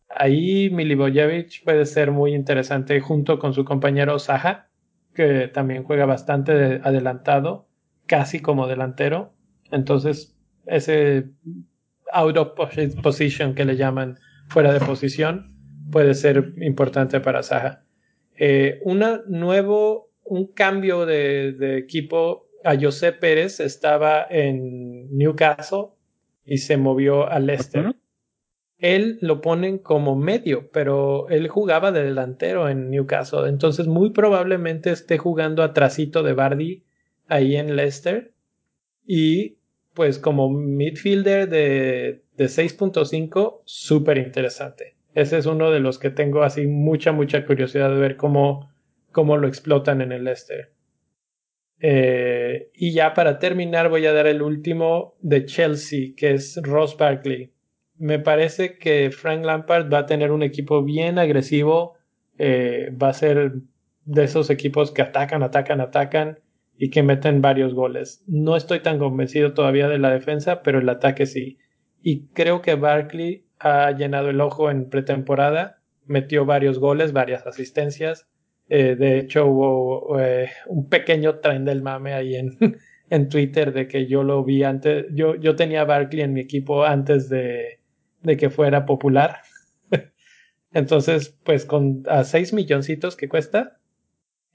[0.09, 4.69] ahí Milivojevic puede ser muy interesante junto con su compañero Saha,
[5.15, 7.69] que también juega bastante adelantado,
[8.07, 9.35] casi como delantero.
[9.73, 11.31] Entonces, ese
[12.13, 12.51] out of
[13.03, 14.19] position que le llaman
[14.49, 15.57] fuera de posición
[15.91, 17.85] puede ser importante para Saha.
[18.43, 25.89] Eh, una nuevo, un cambio de, de, equipo a José Pérez estaba en Newcastle
[26.47, 27.95] y se movió a Leicester.
[28.79, 34.91] Él lo ponen como medio, pero él jugaba de delantero en Newcastle, entonces muy probablemente
[34.91, 36.83] esté jugando atrasito de Bardi
[37.29, 38.33] ahí en Leicester
[39.07, 39.59] y
[39.93, 44.97] pues como midfielder de, de 6.5, súper interesante.
[45.15, 48.71] Ese es uno de los que tengo así mucha, mucha curiosidad de ver cómo,
[49.11, 50.29] cómo lo explotan en el.
[51.83, 56.97] Eh, y ya para terminar voy a dar el último de Chelsea, que es Ross
[56.97, 57.53] Barkley.
[57.97, 61.97] Me parece que Frank Lampard va a tener un equipo bien agresivo,
[62.39, 63.55] eh, va a ser
[64.05, 66.39] de esos equipos que atacan, atacan, atacan
[66.79, 68.25] y que meten varios goles.
[68.27, 71.59] No estoy tan convencido todavía de la defensa, pero el ataque sí.
[72.03, 78.27] Y creo que Barkley ha llenado el ojo en pretemporada, metió varios goles, varias asistencias.
[78.69, 82.57] Eh, de hecho, hubo eh, un pequeño tren del mame ahí en,
[83.11, 85.07] en Twitter de que yo lo vi antes.
[85.13, 87.81] Yo, yo tenía Barkley en mi equipo antes de,
[88.23, 89.39] de que fuera popular.
[90.73, 93.79] Entonces, pues con a 6 milloncitos que cuesta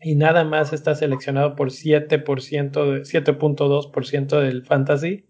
[0.02, 5.26] y nada más está seleccionado por 7%, 7.2% del fantasy,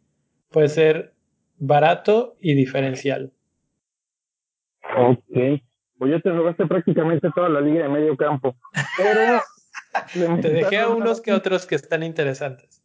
[0.49, 1.13] puede ser
[1.57, 3.33] barato y diferencial.
[4.97, 5.61] Ok.
[5.97, 8.55] Pues ya te robaste prácticamente toda la liga de medio campo.
[8.97, 9.41] Pero.
[10.41, 12.83] te dejé a unos que otros que están interesantes.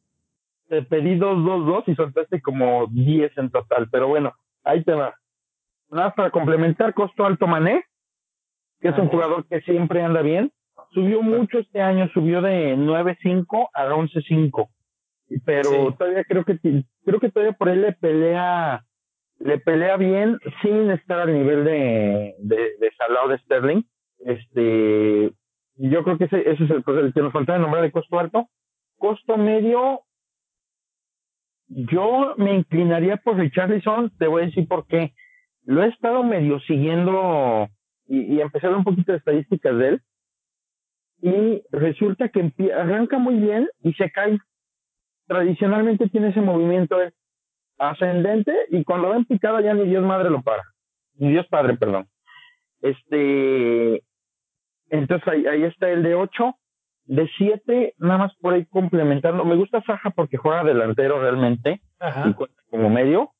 [0.69, 3.89] Te pedí dos, dos, dos y soltaste como 10 en total.
[3.91, 4.33] Pero bueno,
[4.63, 5.15] ahí te va.
[5.91, 7.85] Nada para complementar, costo alto Mané,
[8.81, 10.53] que es un jugador que siempre anda bien.
[10.93, 14.69] Subió mucho este año, subió de 9.5 a 11.5.
[15.45, 16.59] Pero todavía creo que
[17.05, 18.85] creo que todavía por él le pelea
[19.41, 23.83] le pelea bien sin estar al nivel de, de, de Salah de Sterling.
[24.19, 25.33] Este,
[25.77, 28.19] yo creo que ese, ese es el, el que nos falta de nombrar de costo
[28.19, 28.49] alto.
[28.99, 30.03] Costo medio,
[31.69, 35.15] yo me inclinaría por Richarlison, te voy a decir por qué.
[35.65, 37.69] Lo he estado medio siguiendo
[38.07, 40.03] y, y empecé un poquito de estadísticas de él.
[41.23, 44.39] Y resulta que arranca muy bien y se cae.
[45.27, 46.99] Tradicionalmente tiene ese movimiento
[47.81, 50.63] ascendente y cuando ven picada ya ni Dios madre lo para.
[51.17, 52.07] Ni Dios padre, perdón.
[52.83, 54.03] Este,
[54.91, 56.55] entonces ahí, ahí está el de 8.
[57.07, 59.45] De 7, nada más por ahí complementando.
[59.45, 61.81] Me gusta Saja porque juega delantero realmente.
[62.27, 62.35] Y
[62.71, 63.33] como medio.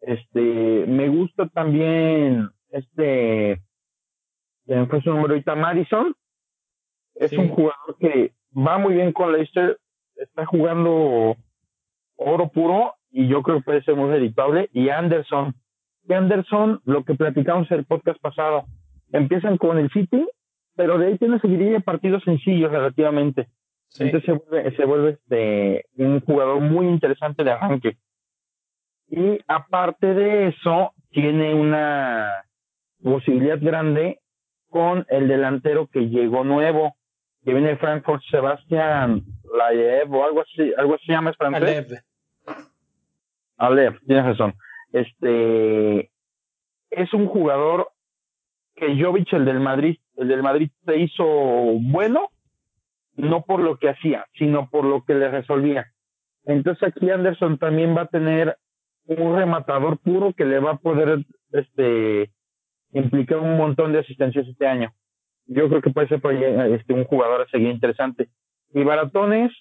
[0.00, 3.62] Este, me gusta también este,
[4.66, 6.14] fue su número ahorita, Madison.
[7.14, 9.78] Es un jugador que va muy bien con Leicester.
[10.16, 11.36] Está jugando
[12.16, 14.68] oro puro y yo creo que puede ser muy editable.
[14.72, 15.54] Y Anderson,
[16.08, 18.64] y Anderson, lo que platicamos en el podcast pasado,
[19.12, 20.26] empiezan con el City,
[20.74, 23.48] pero de ahí tiene seguiría partidos sencillos relativamente.
[23.98, 27.98] Entonces se vuelve, se vuelve este, un jugador muy interesante de arranque.
[29.08, 32.46] Y aparte de eso, tiene una
[33.02, 34.20] posibilidad grande
[34.70, 36.96] con el delantero que llegó nuevo,
[37.44, 39.22] que viene de Frankfurt, Sebastián
[39.58, 42.02] Layev o algo así, algo así se llama, es francés.
[43.62, 44.54] Alev, tienes razón.
[44.92, 46.10] Este
[46.90, 47.90] es un jugador
[48.74, 52.30] que Jovic, el del Madrid, el del Madrid se hizo bueno,
[53.14, 55.86] no por lo que hacía, sino por lo que le resolvía.
[56.44, 58.56] Entonces aquí Anderson también va a tener
[59.06, 62.32] un rematador puro que le va a poder este
[62.92, 64.92] implicar un montón de asistencias este año.
[65.46, 66.20] Yo creo que puede ser
[66.72, 68.28] este, un jugador a seguir interesante.
[68.74, 69.52] Y baratones,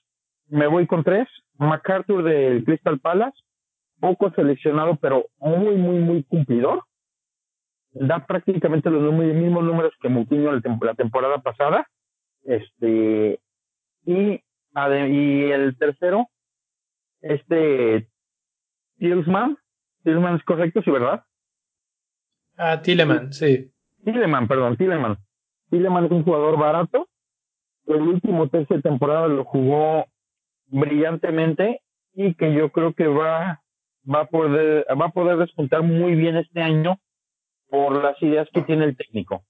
[0.48, 1.28] me voy con tres.
[1.60, 3.38] MacArthur del Crystal Palace,
[4.02, 6.84] poco seleccionado, pero muy, muy, muy cumplidor.
[7.94, 11.88] Da prácticamente los mismos números que Moutinho la temporada pasada.
[12.44, 13.40] Este,
[14.06, 14.42] y,
[14.74, 16.28] y el tercero,
[17.22, 18.08] este,
[18.98, 19.58] Tillman.
[20.04, 21.24] Tillman es correcto, sí, ¿verdad?
[22.58, 23.72] Ah, Tilleman, sí.
[24.04, 25.18] Tilleman, perdón, Tilleman.
[25.70, 27.08] Tilleman es un jugador barato.
[27.88, 30.06] El último tercio de temporada lo jugó
[30.68, 31.82] brillantemente
[32.14, 33.61] y que yo creo que va
[34.04, 37.00] va a poder, va a poder despuntar muy bien este año
[37.70, 39.44] por las ideas que tiene el técnico.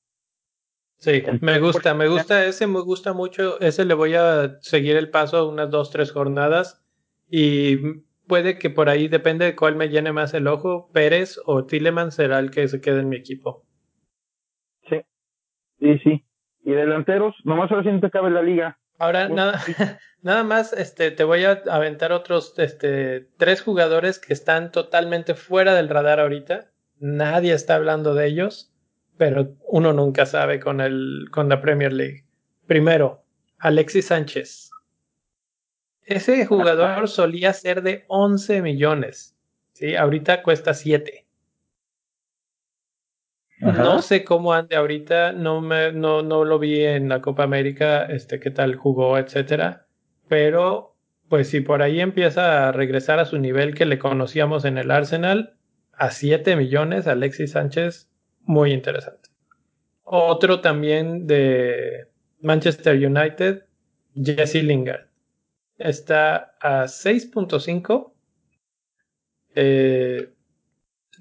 [0.97, 3.59] Sí, me gusta, me gusta ese, me gusta mucho.
[3.59, 6.85] Ese le voy a seguir el paso unas dos, tres jornadas
[7.27, 7.77] y
[8.27, 12.11] puede que por ahí, depende de cuál me llene más el ojo, Pérez o Tilleman
[12.11, 13.65] será el que se quede en mi equipo.
[14.87, 15.01] Sí,
[15.79, 16.25] sí, sí.
[16.63, 18.77] Y delanteros, nomás ahora sí no te cabe la liga.
[19.01, 19.61] Ahora, nada,
[20.21, 25.73] nada más, este, te voy a aventar otros, este, tres jugadores que están totalmente fuera
[25.73, 26.71] del radar ahorita.
[26.99, 28.71] Nadie está hablando de ellos
[29.21, 32.25] pero uno nunca sabe con, el, con la Premier League.
[32.65, 33.23] Primero,
[33.59, 34.71] Alexis Sánchez.
[36.01, 39.37] Ese jugador solía ser de 11 millones.
[39.73, 39.95] ¿sí?
[39.95, 41.27] Ahorita cuesta 7.
[43.61, 48.05] No sé cómo ande ahorita, no, me, no, no lo vi en la Copa América,
[48.05, 49.85] este, qué tal jugó, etcétera.
[50.27, 50.95] Pero,
[51.29, 54.89] pues si por ahí empieza a regresar a su nivel que le conocíamos en el
[54.89, 55.53] Arsenal,
[55.93, 58.09] a 7 millones, Alexis Sánchez
[58.41, 59.29] muy interesante.
[60.03, 62.07] Otro también de
[62.41, 63.65] Manchester United,
[64.15, 65.07] Jesse Lingard.
[65.77, 68.11] Está a 6.5.
[69.53, 70.33] Eh,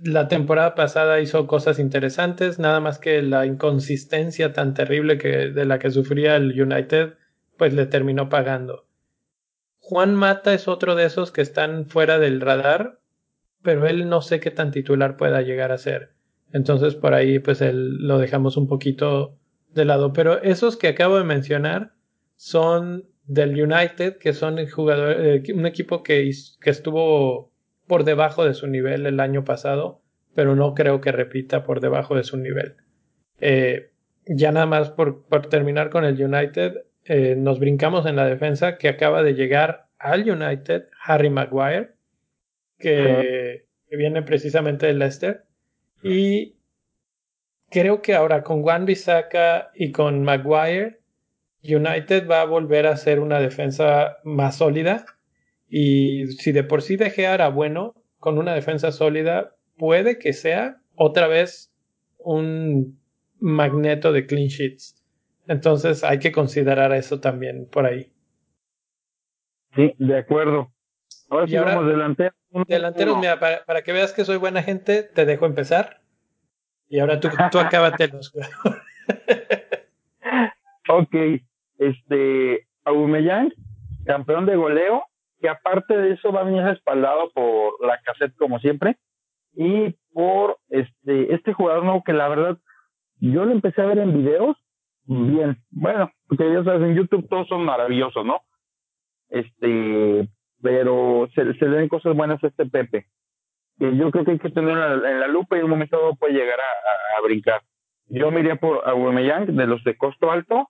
[0.02, 5.64] la temporada pasada hizo cosas interesantes, nada más que la inconsistencia tan terrible que, de
[5.64, 7.14] la que sufría el United,
[7.56, 8.86] pues le terminó pagando.
[9.78, 13.00] Juan Mata es otro de esos que están fuera del radar,
[13.62, 16.12] pero él no sé qué tan titular pueda llegar a ser.
[16.52, 19.36] Entonces por ahí pues lo dejamos un poquito
[19.68, 20.12] de lado.
[20.12, 21.92] Pero esos que acabo de mencionar
[22.36, 26.30] son del United, que son el jugador, eh, un equipo que,
[26.60, 27.49] que estuvo
[27.90, 30.00] por debajo de su nivel el año pasado,
[30.36, 32.76] pero no creo que repita por debajo de su nivel.
[33.40, 33.90] Eh,
[34.26, 38.78] ya nada más por, por, terminar con el United, eh, nos brincamos en la defensa
[38.78, 41.94] que acaba de llegar al United, Harry Maguire,
[42.78, 45.42] que, que viene precisamente del Leicester
[46.00, 46.54] y
[47.70, 51.00] creo que ahora con Juan Bisaca y con Maguire,
[51.64, 55.06] United va a volver a ser una defensa más sólida.
[55.70, 60.80] Y si de por sí De era bueno, con una defensa sólida, puede que sea
[60.96, 61.72] otra vez
[62.18, 63.00] un
[63.38, 64.96] magneto de clean sheets.
[65.46, 68.12] Entonces hay que considerar eso también por ahí.
[69.74, 70.72] Sí, de acuerdo.
[71.30, 72.34] Ahora sí vamos delanteros.
[72.66, 76.00] Delanteros, mira, para, que veas que soy buena gente, te dejo empezar.
[76.88, 78.32] Y ahora tú, tú acábate los
[80.88, 81.14] Ok,
[81.78, 83.52] este, Aubameyang,
[84.04, 85.04] campeón de goleo,
[85.40, 88.96] que aparte de eso va a venir respaldado por la cassette como siempre,
[89.54, 92.58] y por este, este jugador nuevo que la verdad,
[93.20, 94.56] yo lo empecé a ver en videos,
[95.06, 98.42] bien, bueno, porque ya sabes, en YouTube todos son maravillosos, ¿no?
[99.28, 100.28] Este,
[100.62, 103.06] pero se, se le ven cosas buenas a este Pepe.
[103.78, 106.34] Que yo creo que hay que tenerlo en la, lupa y en un momento puede
[106.34, 107.62] llegar a, a, brincar.
[108.08, 110.68] Yo me por Aubameyang de los de costo alto.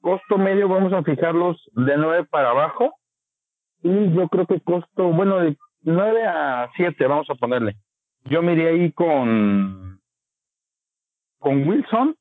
[0.00, 2.94] Costo medio vamos a fijarlos de 9 para abajo.
[3.82, 7.76] Y yo creo que costo, bueno, de 9 a 7 vamos a ponerle.
[8.24, 10.00] Yo me iría ahí con,
[11.38, 12.16] con Wilson,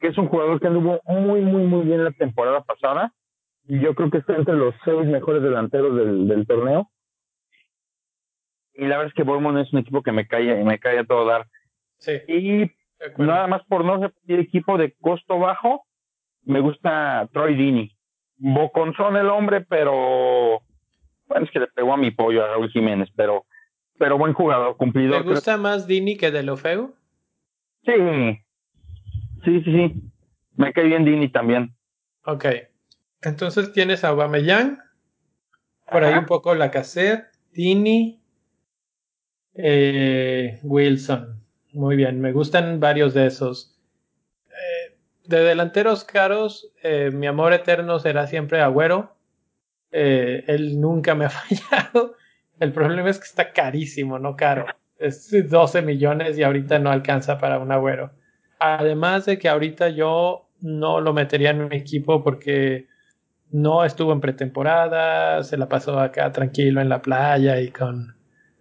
[0.00, 3.12] que es un jugador que anduvo muy, muy, muy bien la temporada pasada
[3.66, 6.90] y yo creo que está entre los seis mejores delanteros del, del torneo.
[8.74, 11.04] Y la verdad es que Bournemouth es un equipo que me cae, me cae a
[11.04, 11.46] todo dar.
[11.98, 12.12] Sí.
[12.28, 12.70] Y
[13.22, 15.86] nada más por no repetir equipo de costo bajo,
[16.42, 17.93] me gusta Troy Dini.
[18.46, 20.60] Boconzón el hombre, pero
[21.26, 23.46] bueno, es que le pegó a mi pollo a Raúl Jiménez, pero
[23.98, 25.22] pero buen jugador, cumplidor.
[25.22, 26.94] ¿Te gusta más Dini que Delofeu?
[27.84, 27.92] Sí.
[29.44, 29.94] Sí, sí, sí.
[30.56, 31.74] Me cae bien Dini también.
[32.26, 32.44] Ok.
[33.22, 34.78] Entonces tienes a Aubameyang,
[35.90, 38.20] por ahí un poco la cassette, Tini,
[39.54, 41.42] eh, Wilson.
[41.72, 43.73] Muy bien, me gustan varios de esos.
[45.24, 49.16] Eh, de delanteros caros, eh, mi amor eterno será siempre Agüero.
[49.90, 52.16] él nunca me ha fallado.
[52.60, 54.66] El problema es que está carísimo, no caro.
[54.98, 58.12] Es 12 millones y ahorita no alcanza para un Agüero.
[58.58, 62.86] Además de que ahorita yo no lo metería en un equipo porque
[63.50, 68.16] no estuvo en pretemporada, se la pasó acá tranquilo en la playa y con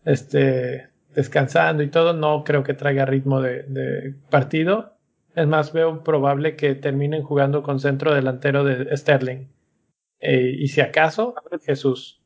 [0.06, 4.93] este descansando y todo, no creo que traiga ritmo de, partido.
[5.36, 9.48] Es más, veo probable que terminen jugando con centro delantero de Sterling.
[10.20, 12.22] Eh, y si acaso, Jesús.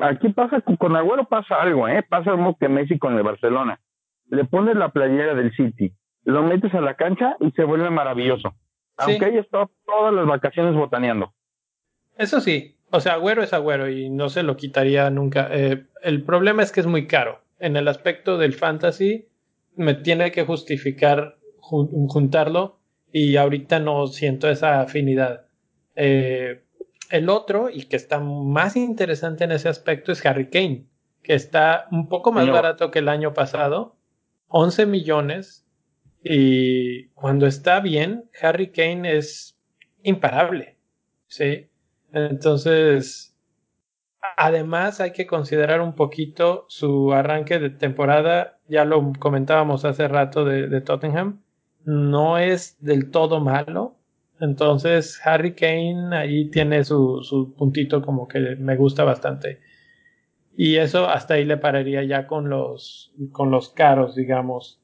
[0.00, 2.04] Aquí pasa, con Agüero pasa algo, ¿eh?
[2.08, 3.80] Pasa algo que Messi con el Barcelona.
[4.28, 5.92] Le pones la playera del City,
[6.24, 8.54] lo metes a la cancha y se vuelve maravilloso.
[8.96, 11.32] Aunque haya estado todas las vacaciones botaneando.
[12.16, 15.48] Eso sí, o sea, Agüero es Agüero y no se lo quitaría nunca.
[15.50, 17.40] Eh, el problema es que es muy caro.
[17.58, 19.28] En el aspecto del fantasy,
[19.76, 21.38] me tiene que justificar
[22.08, 22.78] juntarlo
[23.12, 25.46] y ahorita no siento esa afinidad.
[25.96, 26.62] Eh,
[27.10, 30.86] el otro, y que está más interesante en ese aspecto, es Harry Kane,
[31.22, 33.96] que está un poco más barato que el año pasado,
[34.48, 35.66] 11 millones,
[36.24, 39.58] y cuando está bien, Harry Kane es
[40.02, 40.78] imparable.
[41.26, 41.68] ¿sí?
[42.12, 43.34] Entonces,
[44.36, 50.44] además hay que considerar un poquito su arranque de temporada, ya lo comentábamos hace rato
[50.44, 51.42] de, Tottenham,
[51.84, 53.96] no es del todo malo.
[54.40, 59.60] Entonces, Harry Kane ahí tiene su, su puntito como que me gusta bastante.
[60.56, 64.80] Y eso hasta ahí le pararía ya con los, con los caros, digamos.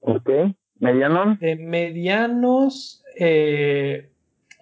[0.00, 0.30] Ok.
[0.78, 1.38] ¿Medianos?
[1.40, 4.10] Medianos, eh,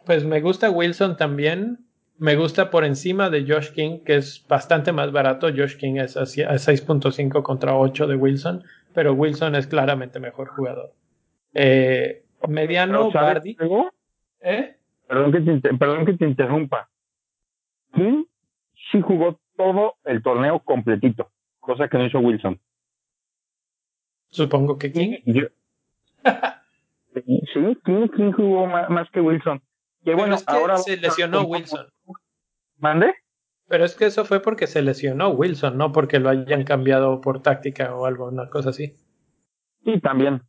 [0.05, 1.87] pues me gusta Wilson también.
[2.17, 5.49] Me gusta por encima de Josh King, que es bastante más barato.
[5.55, 8.65] Josh King es a 6.5 contra 8 de Wilson,
[8.99, 10.93] pero Wilson es claramente mejor jugador.
[11.55, 13.57] Eh, mediano, Bardi.
[14.41, 14.77] ¿Eh?
[15.07, 16.91] Perdón que, te, perdón que te interrumpa.
[17.95, 18.25] King
[18.91, 21.31] sí jugó todo el torneo completito,
[21.61, 22.61] cosa que no hizo Wilson.
[24.31, 25.19] Supongo que King.
[27.15, 29.63] sí, King, jugó más, que Wilson.
[30.05, 31.87] Que bueno, ahora se lesionó Wilson.
[32.79, 33.15] ¿Mande?
[33.69, 37.43] Pero es que eso fue porque se lesionó Wilson, no porque lo hayan cambiado por
[37.43, 38.95] táctica o algo, una cosa así.
[39.85, 40.43] Sí, también.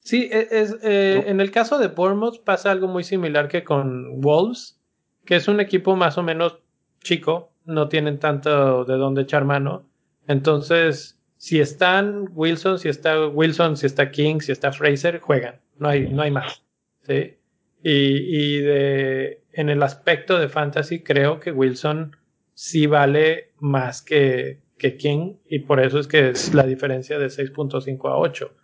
[0.00, 4.20] Sí, e, es, eh, en el caso de Bournemouth pasa algo muy similar que con
[4.20, 4.78] Wolves,
[5.24, 6.58] que es un equipo más o menos
[7.02, 9.88] chico, no tienen tanto de dónde echar mano.
[10.26, 15.60] Entonces, si están Wilson, si está Wilson, si está King, si está Fraser, juegan.
[15.78, 16.62] No hay, no hay más.
[17.02, 17.36] ¿sí?
[17.82, 22.16] Y, y de, en el aspecto de fantasy, creo que Wilson
[22.54, 25.36] sí vale más que, que King.
[25.48, 28.54] Y por eso es que es la diferencia de 6.5 a 8.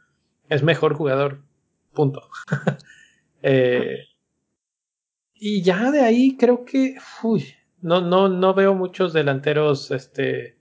[0.49, 1.43] Es mejor jugador.
[1.93, 2.29] Punto.
[3.43, 4.01] eh,
[5.35, 6.97] y ya de ahí creo que.
[7.23, 10.57] Uy, no, no, no veo muchos delanteros este,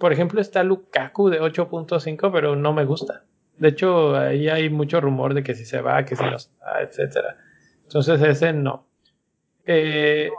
[0.00, 3.24] por ejemplo, está Lukaku de 8.5, pero no me gusta.
[3.58, 6.80] De hecho, ahí hay mucho rumor de que si se va, que si no está,
[6.80, 7.36] etcétera.
[7.82, 8.86] Entonces ese no.
[9.72, 10.30] Eh,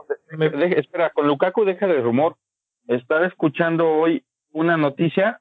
[0.75, 2.35] espera, con Lukaku deja de rumor.
[2.87, 5.39] Estaba escuchando hoy una noticia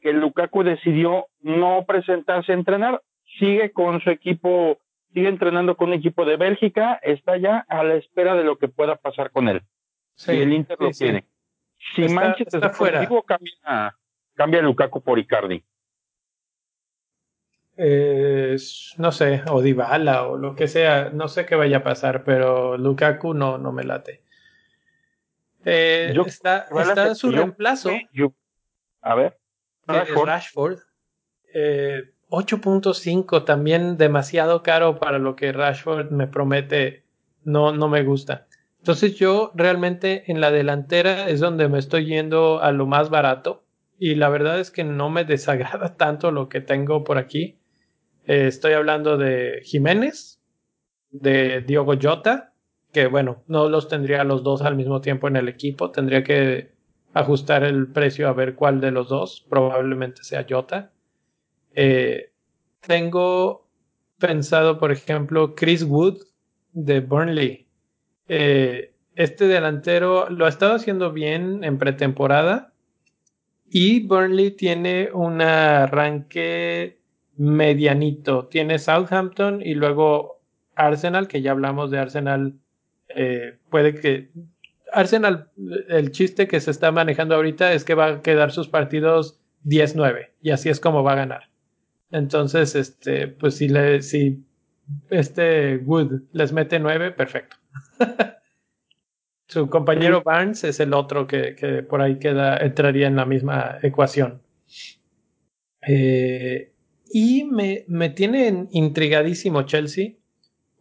[0.00, 3.02] que Lukaku decidió no presentarse a entrenar.
[3.38, 4.78] Sigue con su equipo,
[5.12, 8.68] sigue entrenando con un equipo de Bélgica, está ya a la espera de lo que
[8.68, 9.62] pueda pasar con él.
[10.14, 11.26] Sí, y el Inter lo tiene.
[11.94, 13.06] Si está, Manchester está fuera.
[13.26, 13.96] cambia,
[14.34, 15.62] cambia Lukaku por Icardi.
[17.76, 18.56] Eh,
[18.96, 22.78] no sé, o Dybala o lo que sea, no sé qué vaya a pasar, pero
[22.78, 24.22] Lukaku no, no me late.
[25.64, 27.90] Eh, está, está su reemplazo.
[29.02, 29.38] a ver.
[29.86, 30.26] Rashford.
[30.26, 30.78] Rashford.
[31.52, 37.04] Eh, 8.5, también demasiado caro para lo que Rashford me promete.
[37.44, 38.46] No, no me gusta.
[38.78, 43.64] Entonces yo realmente en la delantera es donde me estoy yendo a lo más barato
[43.98, 47.58] y la verdad es que no me desagrada tanto lo que tengo por aquí.
[48.26, 50.40] Eh, estoy hablando de Jiménez,
[51.10, 52.52] de Diogo Jota,
[52.92, 56.72] que bueno, no los tendría los dos al mismo tiempo en el equipo, tendría que
[57.14, 60.90] ajustar el precio a ver cuál de los dos, probablemente sea Jota.
[61.74, 62.32] Eh,
[62.80, 63.68] tengo
[64.18, 66.18] pensado, por ejemplo, Chris Wood
[66.72, 67.66] de Burnley.
[68.28, 72.72] Eh, este delantero lo ha estado haciendo bien en pretemporada
[73.70, 76.98] y Burnley tiene un arranque
[77.36, 78.46] medianito.
[78.46, 80.40] Tiene Southampton y luego
[80.74, 82.54] Arsenal, que ya hablamos de Arsenal.
[83.08, 84.30] Eh, puede que
[84.92, 85.50] Arsenal,
[85.88, 90.30] el chiste que se está manejando ahorita es que va a quedar sus partidos 10-9
[90.40, 91.50] y así es como va a ganar.
[92.10, 94.44] Entonces, este, pues si le, si
[95.10, 97.56] este Wood les mete 9, perfecto.
[99.48, 104.42] Su compañero Barnes es el otro que, por ahí queda, entraría en la misma ecuación.
[105.86, 106.72] Eh,
[107.10, 110.14] y me, me tiene intrigadísimo Chelsea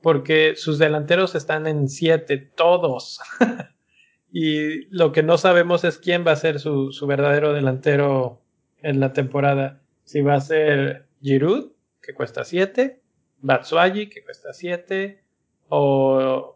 [0.01, 3.19] porque sus delanteros están en 7, todos.
[4.31, 8.41] y lo que no sabemos es quién va a ser su, su verdadero delantero
[8.81, 9.81] en la temporada.
[10.03, 11.71] Si va a ser Giroud,
[12.01, 13.01] que cuesta 7,
[13.41, 15.23] Batshuayi, que cuesta 7,
[15.69, 16.55] o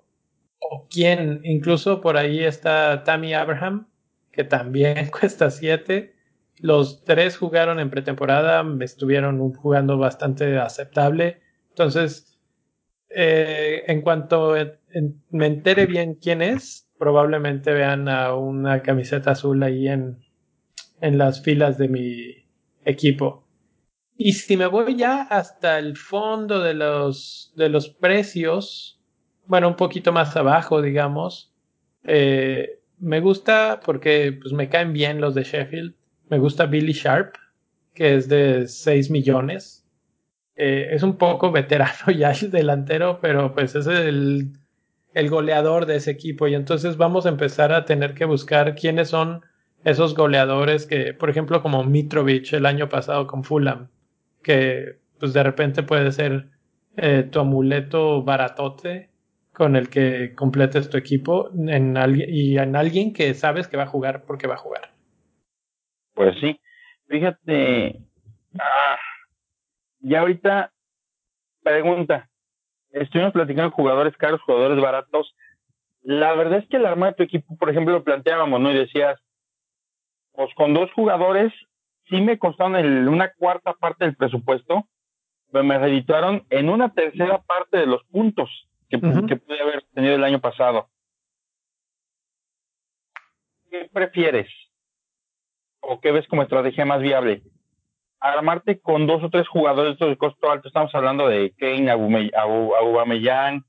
[0.60, 3.88] o quién, incluso por ahí está Tammy Abraham,
[4.32, 6.16] que también cuesta 7.
[6.60, 11.42] Los tres jugaron en pretemporada, estuvieron jugando bastante aceptable.
[11.70, 12.38] Entonces,
[13.10, 14.56] eh, en cuanto
[15.32, 20.20] me entere bien quién es, probablemente vean a una camiseta azul ahí en,
[21.02, 22.46] en las filas de mi
[22.84, 23.48] equipo.
[24.18, 29.00] Y si me voy ya hasta el fondo de los, de los precios,
[29.46, 31.54] bueno, un poquito más abajo, digamos,
[32.04, 35.96] eh, me gusta porque pues, me caen bien los de Sheffield.
[36.30, 37.36] Me gusta Billy Sharp,
[37.94, 39.86] que es de 6 millones.
[40.56, 44.54] Eh, es un poco veterano ya el delantero, pero pues es el,
[45.30, 46.48] goleador de ese equipo.
[46.48, 49.42] Y entonces vamos a empezar a tener que buscar quiénes son
[49.84, 53.90] esos goleadores que, por ejemplo, como Mitrovic el año pasado con Fulham
[54.44, 56.50] que pues de repente puede ser
[56.98, 59.10] eh, tu amuleto baratote
[59.54, 63.88] con el que completes tu equipo en y en alguien que sabes que va a
[63.88, 64.92] jugar porque va a jugar.
[66.20, 66.60] Pues sí,
[67.08, 67.98] fíjate,
[68.60, 68.98] ah,
[70.02, 70.74] ya ahorita
[71.64, 72.30] pregunta,
[72.92, 75.34] estuvimos platicando jugadores caros, jugadores baratos.
[76.02, 78.70] La verdad es que el arma de tu equipo, por ejemplo, lo planteábamos, ¿no?
[78.70, 79.18] Y decías,
[80.34, 81.54] pues con dos jugadores
[82.10, 84.90] sí me costaron en una cuarta parte del presupuesto,
[85.54, 88.50] pero me redituaron en una tercera parte de los puntos
[88.90, 90.90] que, que pude haber tenido el año pasado.
[93.72, 94.50] ¿Qué prefieres?
[95.82, 97.44] ¿O qué ves como estrategia más viable?
[98.20, 100.68] Armarte con dos o tres jugadores de costo alto.
[100.68, 103.64] Estamos hablando de Kane, Aubameyang,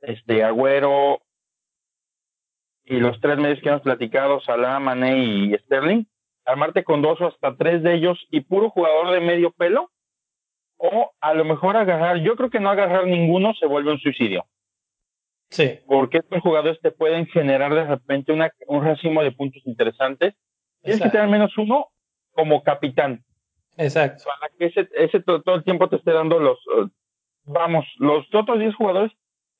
[0.00, 1.20] este, Agüero,
[2.84, 6.04] y los tres meses que hemos platicado, Salah, Mané y Sterling
[6.44, 9.90] armarte con dos o hasta tres de ellos y puro jugador de medio pelo,
[10.76, 14.44] o a lo mejor agarrar, yo creo que no agarrar ninguno se vuelve un suicidio.
[15.50, 15.78] Sí.
[15.86, 20.34] Porque estos jugadores te pueden generar de repente una, un racimo de puntos interesantes.
[20.84, 21.88] Tienes que tener al menos uno
[22.32, 23.24] como capitán.
[23.76, 24.24] Exacto.
[24.24, 26.88] Para que ese, ese todo, el tiempo te esté dando los, uh,
[27.44, 29.12] vamos, los otros 10 jugadores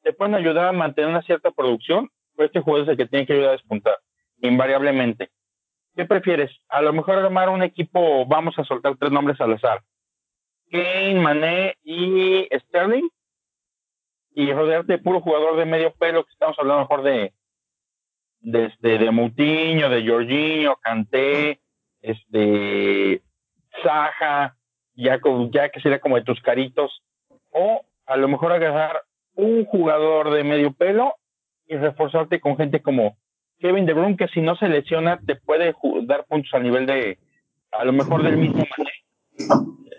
[0.02, 3.26] te pueden ayudar a mantener una cierta producción, pero este jugador es el que tiene
[3.26, 3.96] que ayudar a despuntar,
[4.42, 5.30] invariablemente.
[5.96, 6.50] ¿Qué prefieres?
[6.68, 9.82] A lo mejor armar un equipo, vamos a soltar tres nombres al azar.
[10.70, 13.08] Kane, Mané y Sterling.
[14.36, 17.32] Y rodearte de puro jugador de medio pelo, que estamos hablando mejor de
[18.44, 21.60] de, este, de Mutiño, de Jorginho, Canté,
[22.02, 23.22] este,
[23.82, 24.56] Saja,
[24.94, 25.18] ya,
[25.50, 27.02] ya que sería como de tus caritos.
[27.50, 29.02] O a lo mejor agarrar
[29.34, 31.14] un jugador de medio pelo
[31.66, 33.16] y reforzarte con gente como
[33.58, 37.18] Kevin De Bruyne que si no se lesiona te puede dar puntos a nivel de
[37.72, 38.90] a lo mejor del mismo Mané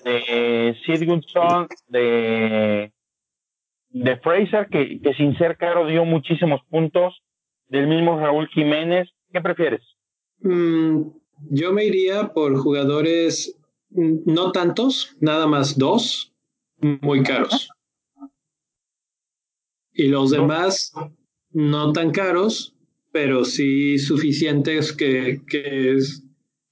[0.04, 2.93] de Sigurdsson de
[3.89, 7.22] de Fraser que, que sin ser caro dio muchísimos puntos
[7.70, 9.82] del mismo Raúl Jiménez ¿qué prefieres?
[10.39, 11.01] Mm,
[11.49, 13.57] yo me iría por jugadores
[13.89, 16.34] mm, no tantos nada más dos
[16.80, 17.70] muy caros
[19.93, 20.93] y los demás
[21.51, 22.76] no tan caros
[23.16, 25.97] pero sí suficientes que, que,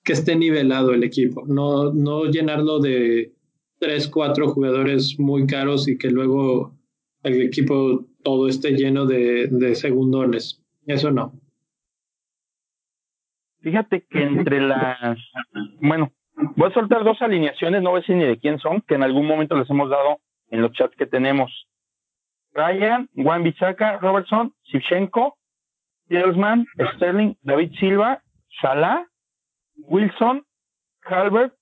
[0.03, 1.45] que esté nivelado el equipo.
[1.47, 3.33] No, no llenarlo de
[3.79, 6.77] tres, cuatro jugadores muy caros y que luego
[7.23, 10.61] el equipo todo esté lleno de, de segundones.
[10.85, 11.33] Eso no.
[13.61, 15.17] Fíjate que entre las,
[15.79, 16.11] bueno,
[16.57, 19.03] voy a soltar dos alineaciones, no voy a decir ni de quién son, que en
[19.03, 20.17] algún momento les hemos dado
[20.49, 21.49] en los chats que tenemos.
[22.53, 25.37] Ryan, Juan Bichaca, Robertson, Sivchenko,
[26.09, 26.65] Yelsman,
[26.95, 28.21] Sterling, David Silva,
[28.61, 29.07] Salah,
[29.77, 30.45] Wilson,
[31.03, 31.55] Halbert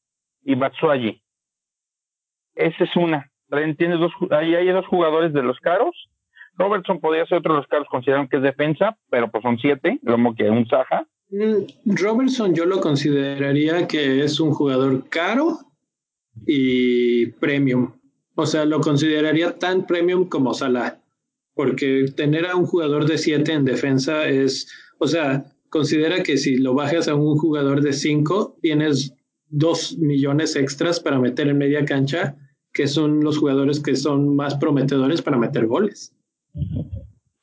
[0.44, 1.22] y Batsuagi.
[2.56, 3.32] Esa es una.
[3.78, 6.10] Tienes dos, ahí hay dos jugadores de los caros.
[6.62, 10.00] Robertson podría ser otro de los caros, consideran que es defensa, pero pues son siete,
[10.06, 11.08] como que un Saja.
[11.30, 15.60] Mm, Robertson yo lo consideraría que es un jugador caro
[16.46, 17.94] y premium.
[18.36, 21.02] O sea, lo consideraría tan premium como Salah
[21.54, 24.68] porque tener a un jugador de 7 en defensa es,
[25.00, 29.16] o sea, considera que si lo bajas a un jugador de 5, tienes
[29.50, 32.36] 2 millones extras para meter en media cancha,
[32.74, 36.16] que son los jugadores que son más prometedores para meter goles.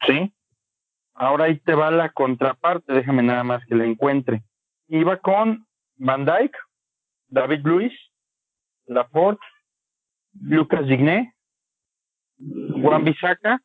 [0.06, 0.32] Sí.
[1.14, 4.44] Ahora ahí te va la contraparte, déjame nada más que la encuentre.
[4.86, 6.56] Iba con Van Dyke,
[7.28, 7.92] David Luis,
[8.86, 9.44] Laporte,
[10.40, 11.34] Lucas Digné,
[12.82, 13.61] Juan Bisaca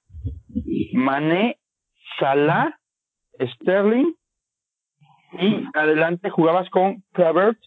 [0.94, 1.60] Mané,
[2.20, 2.80] Salah,
[3.40, 4.14] Sterling
[5.40, 7.60] y adelante jugabas con Clavert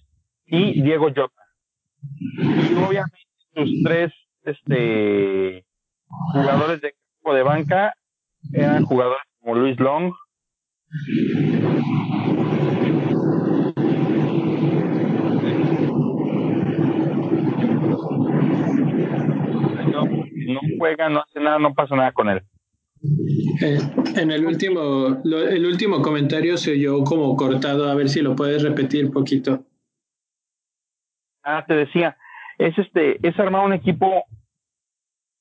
[0.47, 1.43] y Diego Jota.
[2.39, 3.19] Y obviamente
[3.55, 4.13] tus tres
[4.45, 5.65] este,
[6.33, 6.95] jugadores de
[7.35, 7.95] de banca
[8.53, 10.13] eran jugadores como Luis Long,
[20.47, 22.43] no juega, no hace nada, no pasa nada con él.
[23.63, 23.79] Eh,
[24.17, 28.63] en el último, el último comentario se oyó como cortado, a ver si lo puedes
[28.63, 29.65] repetir un poquito.
[31.43, 32.17] Ah, te decía,
[32.59, 34.25] es este, es armar un equipo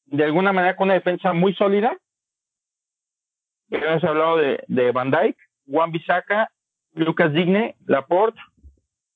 [0.05, 1.97] de alguna manera con una defensa muy sólida.
[3.69, 5.37] Hemos hablado de, de Van Dyke,
[5.67, 6.49] Juan Bisaca,
[6.93, 8.39] Lucas Digne, Laporte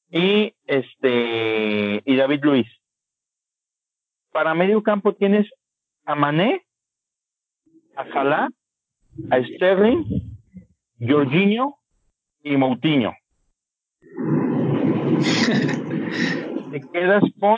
[0.09, 2.67] y este y David Luis.
[4.31, 5.49] Para medio campo tienes
[6.05, 6.65] a Mané,
[7.95, 8.49] a Salah,
[9.31, 10.03] a Sterling,
[10.99, 11.75] Jorginho
[12.43, 13.13] y Moutinho.
[16.71, 17.57] Te quedas con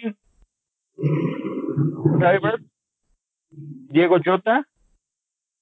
[2.20, 2.60] Driver,
[3.92, 4.68] Diego Jota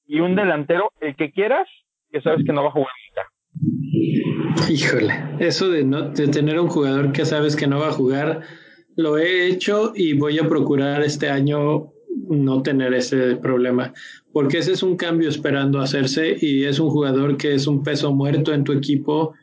[0.06, 1.68] y un delantero, el que quieras,
[2.12, 4.70] que sabes que no va a jugar nunca.
[4.70, 8.42] Híjole, eso de no de tener un jugador que sabes que no va a jugar,
[8.96, 11.92] lo he hecho y voy a procurar este año
[12.30, 13.94] no tener ese problema,
[14.32, 18.14] porque ese es un cambio esperando hacerse y es un jugador que es un peso
[18.14, 19.34] muerto en tu equipo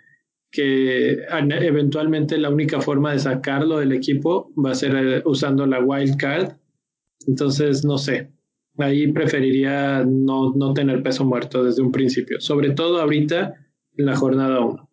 [0.51, 5.81] que eventualmente la única forma de sacarlo del equipo va a ser eh, usando la
[5.81, 6.53] wild card.
[7.27, 8.31] Entonces, no sé,
[8.79, 13.55] ahí preferiría no, no tener peso muerto desde un principio, sobre todo ahorita
[13.97, 14.91] en la jornada 1.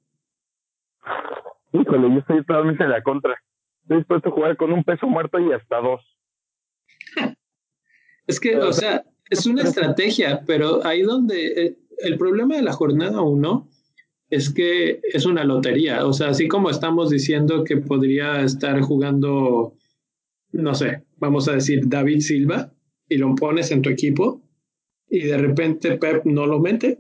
[1.74, 3.36] Híjole, yo estoy totalmente de la contra.
[3.82, 6.02] Estoy dispuesto a jugar con un peso muerto y hasta dos.
[8.26, 12.72] Es que, o sea, es una estrategia, pero ahí donde eh, el problema de la
[12.72, 13.70] jornada 1
[14.30, 16.06] es que es una lotería.
[16.06, 19.76] O sea, así como estamos diciendo que podría estar jugando,
[20.54, 22.72] no sé, vamos a decir David Silva,
[23.14, 24.42] y lo pones en tu equipo,
[25.08, 26.98] y de repente Pep no lo mete,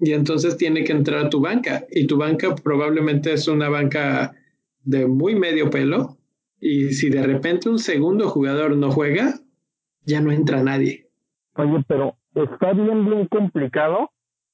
[0.00, 4.34] y entonces tiene que entrar a tu banca, y tu banca probablemente es una banca
[4.82, 6.16] de muy medio pelo,
[6.60, 9.34] y si de repente un segundo jugador no juega,
[10.04, 11.08] ya no entra nadie.
[11.54, 14.10] Oye, pero está bien, bien complicado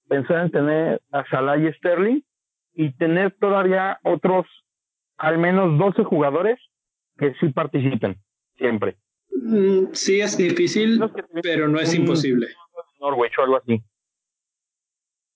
[0.09, 2.20] pensar en tener a Salah y Sterling
[2.74, 4.47] y tener todavía otros
[5.16, 6.59] al menos 12 jugadores
[7.16, 8.16] que sí participen
[8.57, 8.97] siempre.
[9.35, 11.01] Mm, sí es difícil,
[11.43, 12.49] pero no es imposible.
[13.01, 13.83] Norwich o algo así.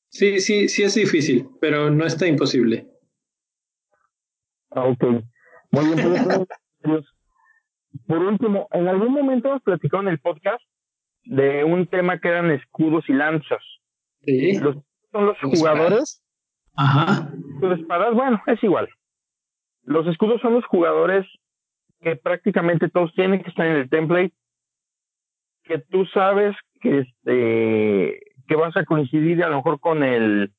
[0.08, 2.86] Sí, sí, sí es difícil, pero no está imposible.
[4.70, 5.04] Ah, ok.
[5.72, 6.46] Muy bien,
[6.82, 7.04] pues,
[8.06, 10.62] por último, en algún momento hemos platicado en el podcast
[11.24, 13.62] de un tema que eran escudos y lanzas.
[14.22, 14.58] Sí.
[14.58, 14.76] Los,
[15.12, 16.22] son los jugadores.
[16.76, 17.30] Ajá.
[17.60, 18.88] Los espadas, bueno, es igual.
[19.82, 21.26] Los escudos son los jugadores
[22.00, 24.32] que prácticamente todos tienen que estar en el template,
[25.64, 30.52] que tú sabes que este que vas a coincidir a lo mejor con el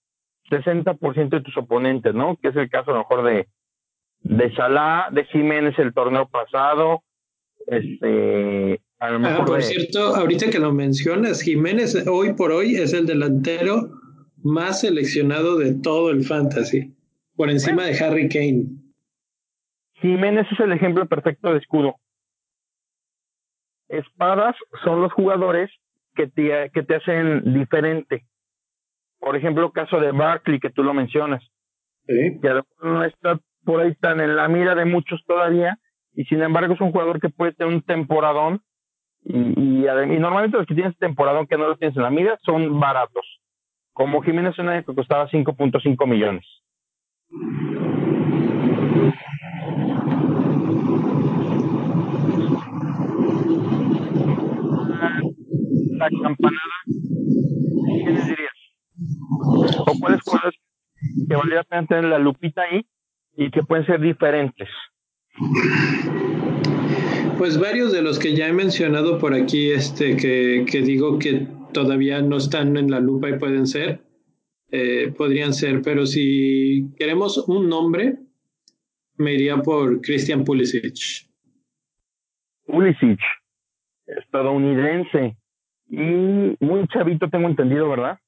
[0.52, 2.38] 60% de tus oponentes, ¿no?
[2.38, 3.48] Que es el caso a lo mejor de
[4.22, 7.04] de Salah, de Jiménez el torneo pasado,
[7.68, 12.76] este, a lo mejor ah, por cierto, ahorita que lo mencionas, Jiménez hoy por hoy
[12.76, 13.92] es el delantero
[14.38, 16.96] más seleccionado de todo el fantasy,
[17.36, 18.66] por encima de Harry Kane.
[20.02, 21.96] Jiménez es el ejemplo perfecto de escudo.
[23.90, 25.72] Espadas son los jugadores
[26.16, 28.26] que te, que te hacen diferente.
[29.20, 31.44] Por ejemplo, caso de Barkley, que tú lo mencionas.
[32.06, 32.40] Sí.
[32.42, 35.78] Que no está por ahí tan en la mira de muchos todavía,
[36.14, 38.62] y sin embargo es un jugador que puede tener un temporadón
[39.24, 42.80] y, y, normalmente los que tienes temporadón que no lo tienes en la mira son
[42.80, 43.42] baratos.
[43.92, 46.46] Como Jiménez una que costaba 5.5 millones.
[56.10, 58.54] La campanada, ¿qué les dirías?
[59.80, 60.60] ¿O cuáles jugadores
[61.28, 62.86] que valdría la pena tener la lupita ahí
[63.36, 64.70] y que pueden ser diferentes?
[67.38, 71.48] Pues varios de los que ya he mencionado por aquí, este, que, que digo que
[71.74, 74.02] todavía no están en la lupa y pueden ser,
[74.72, 78.18] eh, podrían ser, pero si queremos un nombre,
[79.18, 81.28] me iría por Christian Pulisic.
[82.66, 83.20] Pulisic,
[84.08, 85.38] estadounidense
[85.90, 88.20] y muy chavito, tengo entendido, ¿verdad?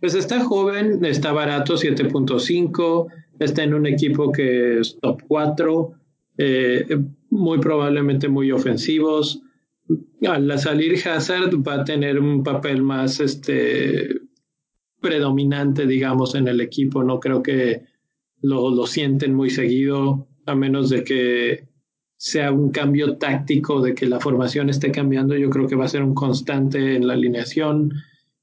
[0.00, 3.06] Pues está joven, está barato, 7.5,
[3.38, 5.94] está en un equipo que es top 4
[6.36, 6.86] eh,
[7.30, 9.42] muy probablemente muy ofensivos.
[10.26, 14.08] Al salir Hazard va a tener un papel más este,
[15.00, 17.04] predominante, digamos, en el equipo.
[17.04, 17.82] No creo que
[18.40, 21.68] lo, lo sienten muy seguido, a menos de que
[22.24, 25.36] sea un cambio táctico, de que la formación esté cambiando.
[25.36, 27.92] Yo creo que va a ser un constante en la alineación.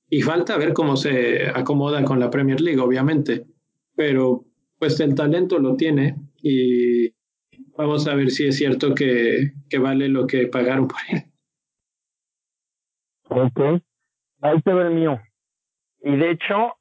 [0.10, 3.46] Y falta ver cómo se acomoda con la Premier League, obviamente.
[3.96, 4.46] Pero
[4.78, 7.14] pues el talento lo tiene y
[7.78, 11.24] Vamos a ver si es cierto que, que vale lo que pagaron por él.
[13.30, 13.82] Ok.
[14.42, 15.20] Ahí te mío.
[16.04, 16.76] Y de hecho,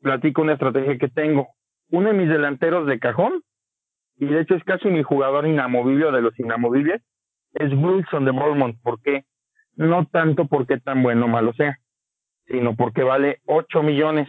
[0.00, 1.48] platico una estrategia que tengo.
[1.90, 3.42] Uno de mis delanteros de cajón,
[4.18, 7.02] y de hecho es casi mi jugador inamovible de los inamovibles,
[7.54, 8.76] es Wilson de Bournemouth.
[8.82, 9.24] ¿Por qué?
[9.76, 11.78] No tanto porque tan bueno o malo sea,
[12.46, 14.28] sino porque vale 8 millones.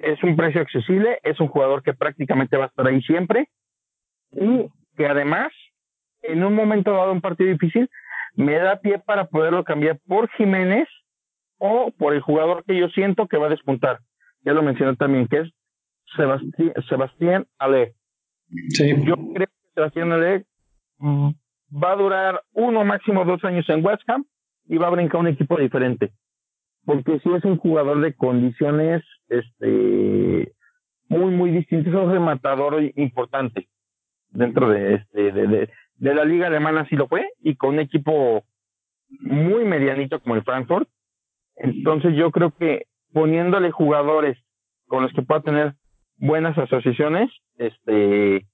[0.00, 3.48] Es un precio accesible, es un jugador que prácticamente va a estar ahí siempre
[4.32, 5.52] y que además,
[6.22, 7.88] en un momento dado, un partido difícil,
[8.34, 10.88] me da pie para poderlo cambiar por Jiménez
[11.58, 14.00] o por el jugador que yo siento que va a despuntar.
[14.42, 15.54] Ya lo mencioné también, que es
[16.88, 17.94] Sebastián Ale.
[18.68, 18.94] Sí.
[19.04, 20.10] Yo creo que Sebastián
[20.98, 21.30] mm,
[21.82, 24.24] va a durar uno, máximo dos años en West Ham
[24.66, 26.12] y va a brincar un equipo diferente.
[26.84, 30.52] Porque si es un jugador de condiciones este
[31.08, 33.68] muy, muy distintas, es un rematador importante
[34.30, 37.80] dentro de, este, de, de, de la liga alemana, sí lo fue, y con un
[37.80, 38.44] equipo
[39.20, 40.88] muy medianito como el Frankfurt.
[41.56, 44.36] Entonces yo creo que poniéndole jugadores
[44.86, 45.74] con los que pueda tener
[46.24, 48.46] buenas asociaciones, este,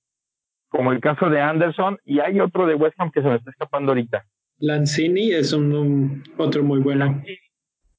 [0.68, 3.50] como el caso de Anderson, y hay otro de West Ham que se me está
[3.50, 4.24] escapando ahorita.
[4.58, 7.22] Lanzini es un, un otro muy bueno.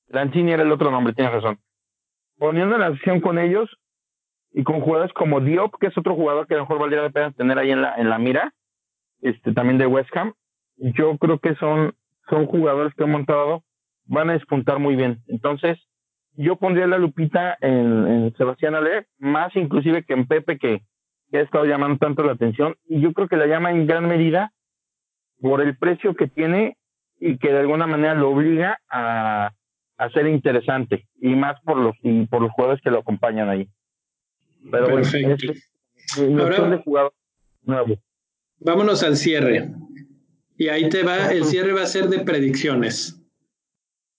[0.09, 1.57] Lanzini era el otro nombre, tienes razón.
[2.37, 3.69] Poniendo la acción con ellos
[4.51, 7.09] y con jugadores como Diop, que es otro jugador que a lo mejor valdría la
[7.09, 8.53] pena tener ahí en la, en la mira,
[9.21, 10.33] este, también de West Ham,
[10.75, 11.95] yo creo que son,
[12.29, 13.63] son jugadores que han montado,
[14.05, 15.21] van a despuntar muy bien.
[15.27, 15.79] Entonces,
[16.35, 20.81] yo pondría la lupita en, en Sebastián Ale, más inclusive que en Pepe, que,
[21.29, 24.07] que ha estado llamando tanto la atención, y yo creo que la llama en gran
[24.07, 24.51] medida
[25.39, 26.77] por el precio que tiene
[27.19, 29.51] y que de alguna manera lo obliga a,
[29.97, 33.67] a ser interesante, y más por los, y por los jugadores que lo acompañan ahí.
[34.71, 35.27] Pero Perfecto.
[35.27, 35.71] bueno, es,
[36.17, 37.13] es mi Ahora- opción de jugador
[37.63, 37.95] nuevo.
[38.59, 39.69] Vámonos al cierre.
[40.57, 43.20] Y ahí te va, el cierre va a ser de predicciones.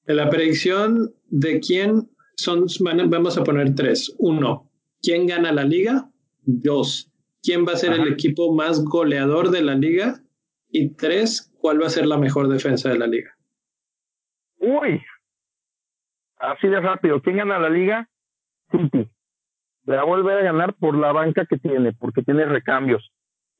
[0.04, 2.66] De la predicción de quién son,
[3.08, 4.14] vamos a poner tres.
[4.18, 6.10] Uno, ¿quién gana la liga?
[6.42, 7.10] Dos,
[7.42, 10.20] ¿quién va a ser el equipo más goleador de la liga?
[10.70, 13.36] Y tres, ¿cuál va a ser la mejor defensa de la liga?
[14.58, 15.02] Uy,
[16.38, 17.20] así de rápido.
[17.20, 18.08] ¿Quién gana la liga?
[18.70, 19.08] City.
[19.84, 23.12] Le va a volver a ganar por la banca que tiene, porque tiene recambios.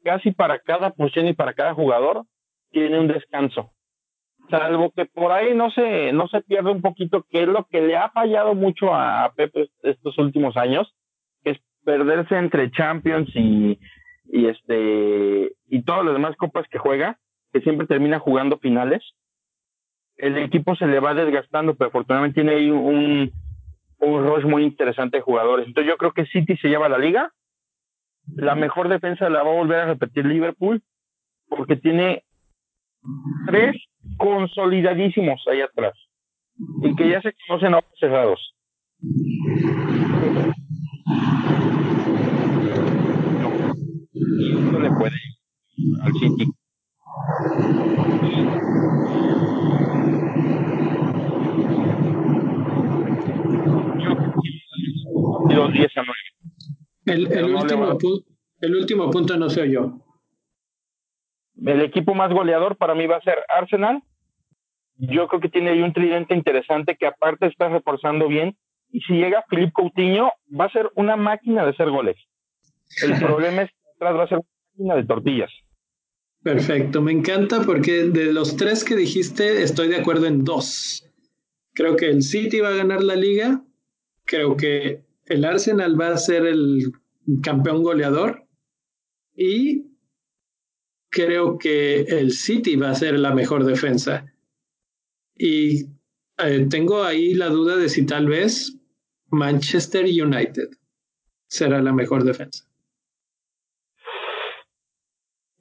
[0.05, 2.24] Casi para cada posición y para cada jugador
[2.70, 3.72] tiene un descanso.
[4.51, 7.80] Salvo que por ahí no se, no se pierde un poquito, que es lo que
[7.80, 10.95] le ha fallado mucho a, Pepe estos últimos años,
[11.43, 13.78] que es perderse entre Champions y,
[14.24, 17.18] y este, y todas las demás copas que juega,
[17.53, 19.03] que siempre termina jugando finales
[20.16, 23.32] el equipo se le va desgastando, pero afortunadamente tiene ahí un,
[23.99, 25.66] un rush muy interesante de jugadores.
[25.66, 27.32] Entonces yo creo que City se lleva la liga.
[28.36, 30.80] La mejor defensa la va a volver a repetir Liverpool,
[31.49, 32.22] porque tiene
[33.47, 33.76] tres
[34.18, 35.94] consolidadísimos ahí atrás
[36.82, 38.55] y que ya se conocen a ojos cerrados.
[43.40, 45.16] No, no le puede
[46.03, 46.46] al City.
[55.48, 56.12] Y los 10 a 9.
[57.05, 57.98] El, el no último
[58.61, 59.98] el último punto no soy yo.
[61.64, 64.02] El equipo más goleador para mí va a ser Arsenal.
[64.96, 68.56] Yo creo que tiene ahí un tridente interesante que aparte está reforzando bien.
[68.90, 72.16] Y si llega Philippe Coutinho, va a ser una máquina de hacer goles.
[73.02, 75.50] El problema es que atrás va a ser una máquina de tortillas.
[76.42, 81.08] Perfecto, me encanta porque de los tres que dijiste estoy de acuerdo en dos.
[81.72, 83.62] Creo que el City va a ganar la liga,
[84.24, 86.92] creo que el Arsenal va a ser el
[87.42, 88.44] campeón goleador
[89.36, 89.91] y
[91.12, 94.26] creo que el City va a ser la mejor defensa.
[95.36, 95.84] Y
[96.38, 98.76] eh, tengo ahí la duda de si tal vez
[99.30, 100.68] Manchester United
[101.46, 102.66] será la mejor defensa.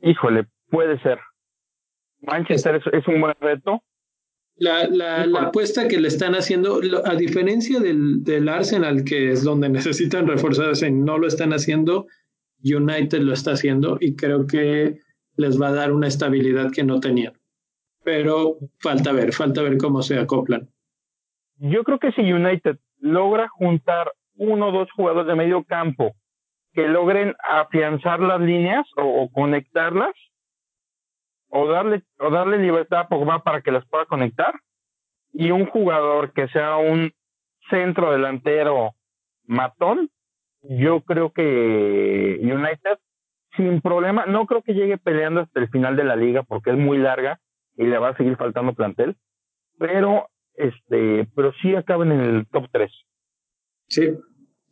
[0.01, 1.19] Híjole, puede ser.
[2.21, 3.83] Manchester es, es un buen reto.
[4.55, 9.43] La, la, la, apuesta que le están haciendo, a diferencia del, del, Arsenal, que es
[9.43, 12.07] donde necesitan reforzarse, no lo están haciendo,
[12.63, 14.99] United lo está haciendo y creo que
[15.41, 17.33] les va a dar una estabilidad que no tenían.
[18.03, 20.69] Pero falta ver, falta ver cómo se acoplan.
[21.57, 26.13] Yo creo que si United logra juntar uno o dos jugadores de medio campo
[26.73, 30.15] que logren afianzar las líneas o, conectarlas,
[31.49, 34.53] o darle, o darle libertad a Pogba para que las pueda conectar,
[35.33, 37.11] y un jugador que sea un
[37.69, 38.95] centro delantero
[39.43, 40.09] matón,
[40.63, 42.99] yo creo que United
[43.55, 46.77] sin problema, no creo que llegue peleando hasta el final de la liga porque es
[46.77, 47.39] muy larga
[47.77, 49.15] y le va a seguir faltando plantel,
[49.77, 52.91] pero este, pero sí acaben en el top 3.
[53.87, 54.09] Sí,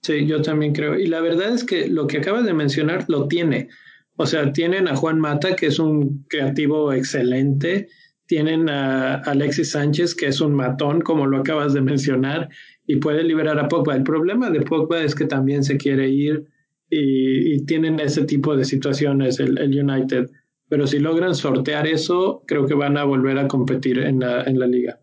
[0.01, 0.97] sí, yo también creo.
[0.97, 3.69] Y la verdad es que lo que acabas de mencionar lo tiene.
[4.15, 7.87] O sea, tienen a Juan Mata, que es un creativo excelente.
[8.27, 12.49] Tienen a Alexis Sánchez, que es un matón, como lo acabas de mencionar,
[12.85, 13.95] y puede liberar a Pogba.
[13.95, 16.45] El problema de Pogba es que también se quiere ir
[16.89, 20.29] y, tienen ese tipo de situaciones el, el, United.
[20.69, 24.59] Pero si logran sortear eso, creo que van a volver a competir en la, en
[24.59, 24.99] la liga.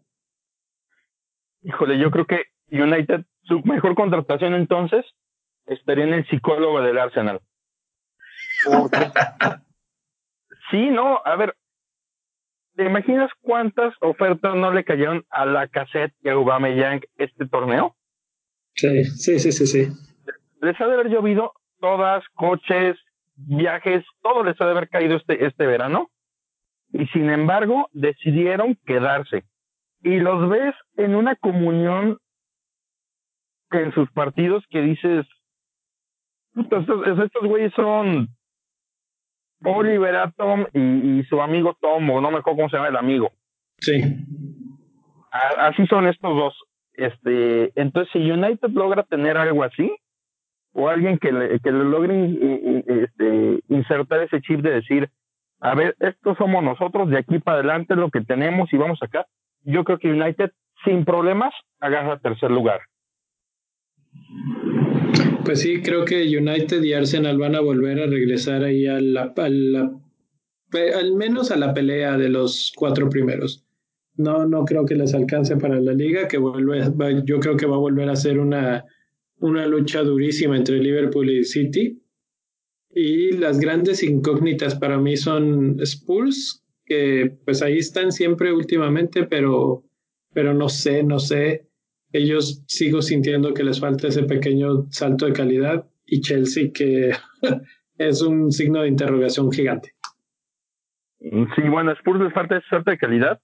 [1.62, 5.04] Híjole, yo creo que United, su mejor contratación entonces,
[5.66, 7.40] estaría en el psicólogo del Arsenal.
[10.70, 11.56] sí, no, a ver,
[12.76, 17.96] ¿te imaginas cuántas ofertas no le cayeron a la cassette y a Aubameyang este torneo?
[18.74, 19.88] Sí, sí, sí, sí, sí.
[20.60, 22.96] Les ha de haber llovido todas, coches,
[23.36, 26.10] viajes, todo les ha de haber caído este, este verano.
[26.92, 29.44] Y sin embargo, decidieron quedarse.
[30.02, 32.18] Y los ves en una comunión
[33.72, 35.26] en sus partidos que dices,
[36.54, 36.84] estos,
[37.18, 38.28] estos güeyes son
[39.64, 42.96] Oliver Atom y, y, su amigo Tom, o no me acuerdo cómo se llama el
[42.96, 43.32] amigo.
[43.80, 44.02] Sí.
[45.58, 46.54] así son estos dos.
[46.94, 49.94] Este, entonces, si United logra tener algo así,
[50.78, 55.08] o alguien que le, que le logre este, insertar ese chip de decir,
[55.60, 59.26] a ver, estos somos nosotros, de aquí para adelante lo que tenemos y vamos acá.
[59.64, 60.50] Yo creo que United,
[60.84, 62.80] sin problemas, agarra tercer lugar.
[65.46, 69.32] Pues sí, creo que United y Arsenal van a volver a regresar ahí a la,
[69.34, 73.64] al menos a la pelea de los cuatro primeros.
[74.16, 76.82] No, no creo que les alcance para la liga, que vuelve,
[77.24, 78.84] yo creo que va a volver a ser una
[79.38, 82.02] una lucha durísima entre Liverpool y City.
[82.90, 89.84] Y las grandes incógnitas para mí son Spurs, que pues ahí están siempre últimamente, pero,
[90.32, 91.68] pero no sé, no sé.
[92.12, 97.10] Ellos sigo sintiendo que les falta ese pequeño salto de calidad y Chelsea que
[97.98, 99.92] es un signo de interrogación gigante.
[101.18, 103.40] Sí, bueno, Spurs les falta ese salto de calidad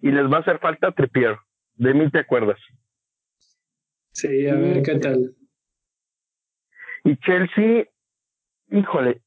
[0.00, 1.36] y les va a hacer falta Trippier.
[1.74, 2.58] De mí te acuerdas.
[4.14, 5.34] Sí, a ver qué tal.
[7.02, 7.86] Y Chelsea,
[8.70, 9.22] híjole,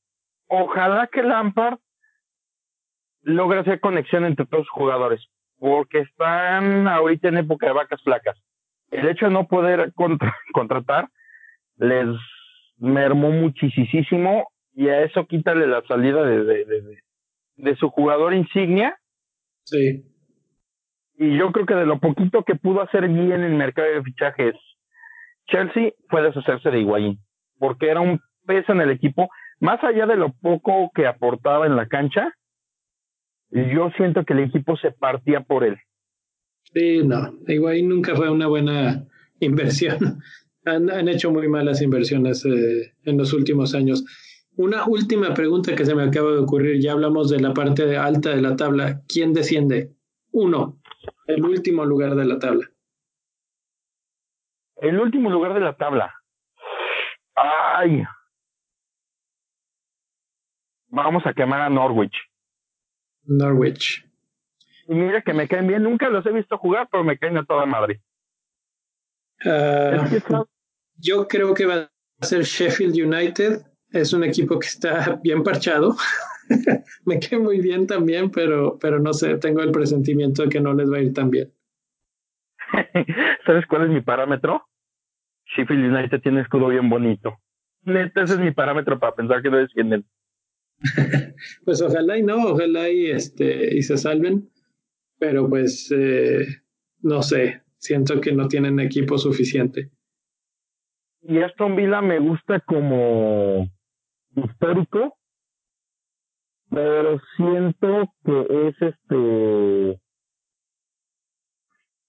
[0.48, 1.80] ojalá que Lampard
[3.22, 5.28] logre hacer conexión entre todos los jugadores,
[5.60, 8.42] porque están ahorita en época de vacas flacas.
[8.90, 9.94] El hecho de no poder
[10.54, 11.10] contratar
[11.76, 12.08] les
[12.78, 16.98] mermó muchísimo y a eso quítale la salida de, de, de,
[17.58, 18.98] de su jugador insignia.
[19.66, 20.06] Sí.
[21.18, 24.04] Y yo creo que de lo poquito que pudo hacer bien en el mercado de
[24.04, 24.56] fichajes
[25.48, 27.20] Chelsea fue deshacerse de Higuaín,
[27.58, 29.30] porque era un peso en el equipo,
[29.60, 32.34] más allá de lo poco que aportaba en la cancha,
[33.50, 35.78] yo siento que el equipo se partía por él.
[36.74, 39.06] Sí, no, Higuaín nunca fue una buena
[39.40, 40.20] inversión.
[40.66, 44.04] Han, hecho muy malas inversiones eh, en los últimos años.
[44.58, 46.82] Una última pregunta que se me acaba de ocurrir.
[46.82, 49.02] Ya hablamos de la parte alta de la tabla.
[49.08, 49.94] ¿Quién desciende?
[50.32, 50.82] Uno,
[51.28, 52.70] el último lugar de la tabla.
[54.82, 56.14] El último lugar de la tabla.
[57.36, 58.04] Ay.
[60.90, 62.16] Vamos a quemar a Norwich.
[63.24, 64.06] Norwich.
[64.88, 67.46] Y mira que me caen bien, nunca los he visto jugar, pero me caen a
[67.46, 68.02] toda madre.
[69.46, 70.08] Ah,
[70.96, 71.90] yo creo que va
[72.22, 73.62] a ser Sheffield United.
[73.92, 75.96] Es un equipo que está bien parchado.
[77.06, 80.74] me cae muy bien también, pero, pero no sé, tengo el presentimiento de que no
[80.74, 81.54] les va a ir tan bien.
[83.46, 84.68] ¿Sabes cuál es mi parámetro?
[85.56, 87.38] Sheffield United tiene escudo bien bonito.
[87.84, 90.06] Neta, ese es mi parámetro para pensar que no descienden.
[91.66, 94.50] pues ojalá y no, ojalá y este y se salven,
[95.18, 96.46] pero pues eh,
[97.02, 99.92] no sé, siento que no tienen equipo suficiente.
[101.22, 103.68] Y Aston Villa me gusta como
[104.36, 105.18] histórico,
[106.70, 110.00] pero siento que es este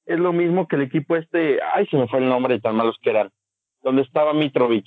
[0.09, 2.74] es lo mismo que el equipo este, ay, se me fue el nombre de tan
[2.74, 3.30] malos que eran,
[3.82, 4.86] donde estaba Mitrovic.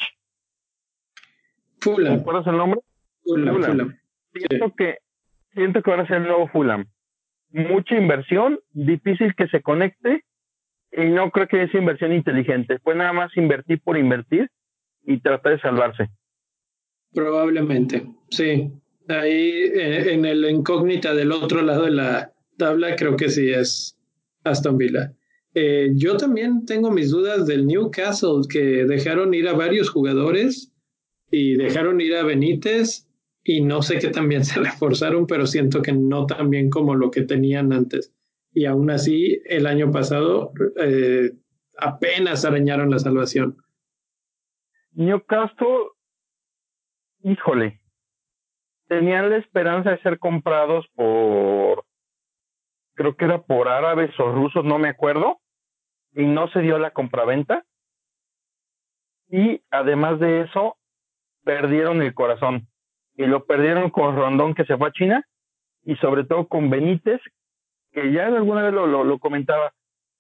[1.80, 2.15] Fulham.
[2.15, 2.81] ¿Te acuerdas el nombre?
[3.23, 3.98] Fulham.
[4.34, 4.98] Siento que
[5.53, 6.85] siento que van a ser el nuevo Fulham.
[7.52, 10.23] Mucha inversión, difícil que se conecte
[10.91, 12.80] y no creo que es inversión inteligente.
[12.80, 14.49] Fue nada más invertir por invertir
[15.03, 16.10] y tratar de salvarse.
[17.14, 18.72] Probablemente, sí.
[19.07, 24.01] Ahí eh, en el incógnita del otro lado de la tabla creo que sí es
[24.43, 25.13] Aston Villa.
[25.53, 30.73] Eh, yo también tengo mis dudas del Newcastle, que dejaron ir a varios jugadores
[31.30, 33.07] y dejaron ir a Benítez
[33.43, 37.11] y no sé qué también se reforzaron, pero siento que no tan bien como lo
[37.11, 38.13] que tenían antes.
[38.53, 41.31] y aún así el año pasado eh,
[41.77, 43.57] apenas arañaron la salvación.
[44.93, 45.88] Newcastle,
[47.23, 47.80] híjole,
[48.88, 51.85] tenían la esperanza de ser comprados por,
[52.93, 55.39] creo que era por árabes o rusos, no me acuerdo,
[56.13, 57.65] y no se dio la compraventa.
[59.30, 60.77] Y además de eso,
[61.43, 62.68] perdieron el corazón.
[63.15, 65.26] Y lo perdieron con Rondón que se fue a China
[65.84, 67.22] y sobre todo con Benítez,
[67.91, 69.73] que ya alguna vez lo, lo, comentaba,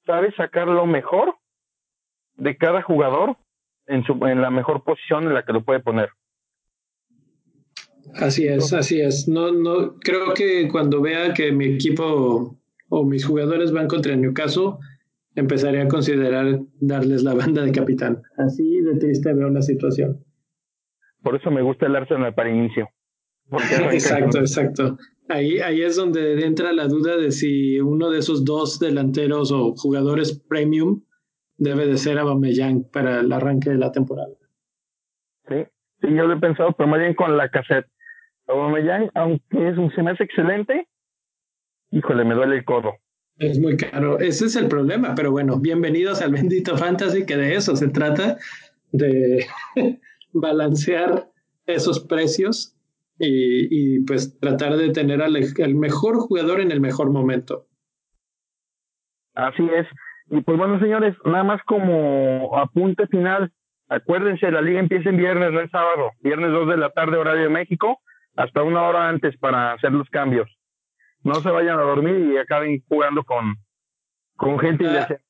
[0.05, 1.35] sabe sacar lo mejor
[2.35, 3.37] de cada jugador
[3.85, 6.09] en, su, en la mejor posición en la que lo puede poner.
[8.15, 9.27] Así es, así es.
[9.27, 12.60] No, no, creo que cuando vea que mi equipo
[12.91, 14.73] o mis jugadores van contra Newcastle,
[15.35, 18.21] empezaré a considerar darles la banda de capitán.
[18.37, 20.23] Así de triste veo la situación.
[21.23, 22.89] Por eso me gusta el Arsenal para inicio.
[23.91, 24.97] exacto, exacto.
[25.29, 29.73] Ahí, ahí es donde entra la duda de si uno de esos dos delanteros o
[29.75, 31.03] jugadores premium
[31.57, 34.33] debe de ser Aubameyang para el arranque de la temporada.
[35.47, 35.63] Sí,
[36.01, 37.87] sí, yo lo he pensado, pero más bien con la cassette.
[38.47, 40.89] Aubameyang, aunque es un, se me hace excelente,
[41.91, 42.95] híjole, me duele el codo.
[43.37, 47.55] Es muy caro, ese es el problema, pero bueno, bienvenidos al bendito fantasy, que de
[47.55, 48.37] eso se trata,
[48.91, 49.45] de
[50.33, 51.27] balancear
[51.65, 52.77] esos precios
[53.17, 55.35] y, pues tratar de tener al,
[55.75, 57.67] mejor jugador en el mejor momento.
[59.35, 59.87] Así es.
[60.29, 63.51] Y pues bueno, señores, nada más como apunte final,
[63.89, 67.43] acuérdense, la liga empieza en viernes, no el sábado, viernes 2 de la tarde, horario
[67.43, 67.99] de México,
[68.35, 70.49] hasta una hora antes para hacer los cambios.
[71.23, 73.55] No se vayan a dormir y acaben jugando con,
[74.35, 74.85] con gente.
[74.85, 75.21] La,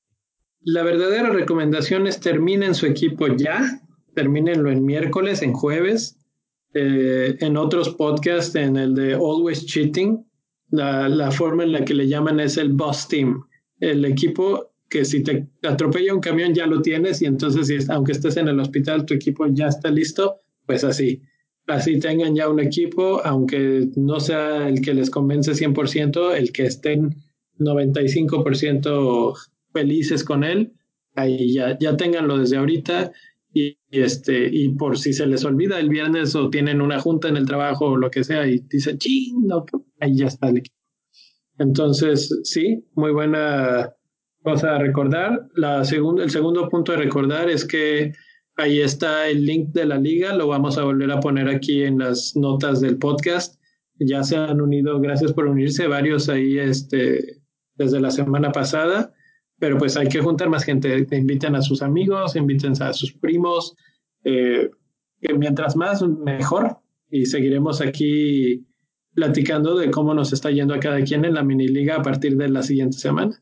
[0.61, 3.81] la verdadera recomendación es terminen su equipo ya,
[4.15, 6.17] termínenlo en miércoles, en jueves.
[6.73, 10.25] Eh, en otros podcasts, en el de Always Cheating,
[10.69, 13.43] la, la, forma en la que le llaman es el boss team.
[13.81, 18.13] El equipo que si te atropella un camión ya lo tienes y entonces si, aunque
[18.13, 21.21] estés en el hospital tu equipo ya está listo, pues así.
[21.73, 26.63] Así tengan ya un equipo, aunque no sea el que les convence 100%, el que
[26.63, 27.15] estén
[27.59, 29.33] 95%
[29.71, 30.73] felices con él,
[31.15, 33.11] ahí ya, ya tenganlo desde ahorita
[33.53, 37.37] y, este, y por si se les olvida el viernes o tienen una junta en
[37.37, 39.65] el trabajo o lo que sea y dicen, ching, no,
[39.99, 40.75] ahí ya está el equipo.
[41.57, 43.93] Entonces, sí, muy buena
[44.43, 45.47] cosa a recordar.
[45.55, 48.13] La segunda, el segundo punto a recordar es que
[48.61, 51.99] ahí está el link de la liga, lo vamos a volver a poner aquí en
[51.99, 53.61] las notas del podcast.
[53.99, 57.41] Ya se han unido, gracias por unirse, varios ahí este,
[57.75, 59.13] desde la semana pasada
[59.61, 61.05] pero pues hay que juntar más gente.
[61.11, 63.75] Inviten a sus amigos, inviten a sus primos.
[64.23, 64.71] Eh,
[65.37, 66.79] mientras más, mejor.
[67.11, 68.65] Y seguiremos aquí
[69.13, 72.37] platicando de cómo nos está yendo a cada quien en la mini liga a partir
[72.37, 73.39] de la siguiente semana.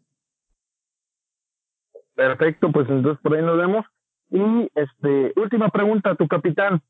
[2.15, 3.85] Perfecto, pues entonces por ahí nos vemos.
[4.31, 6.81] Y este, última pregunta, tu capitán.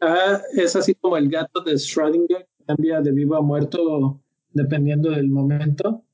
[0.00, 4.20] Ah, es así como el gato de Schrödinger, cambia de vivo a muerto
[4.50, 6.04] dependiendo del momento.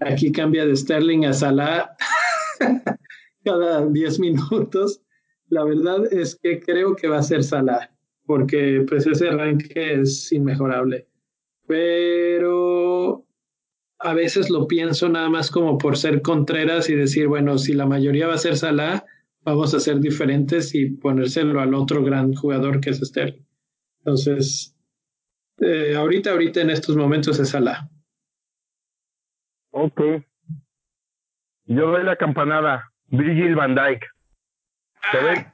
[0.00, 1.96] Aquí cambia de Sterling a Salah
[3.44, 5.02] cada 10 minutos.
[5.48, 7.90] La verdad es que creo que va a ser Salah,
[8.24, 11.06] porque pues ese arranque es inmejorable.
[11.66, 13.26] Pero
[14.00, 17.86] a veces lo pienso nada más como por ser contreras y decir, bueno, si la
[17.86, 19.04] mayoría va a ser Salah,
[19.42, 23.44] vamos a ser diferentes y ponérselo al otro gran jugador que es Sterling.
[23.98, 24.74] Entonces,
[25.58, 27.90] eh, ahorita, ahorita en estos momentos es Salah.
[29.70, 30.00] Ok.
[31.66, 32.90] Yo doy la campanada.
[33.08, 34.06] Virgil van Dyke.
[35.02, 35.52] Ah,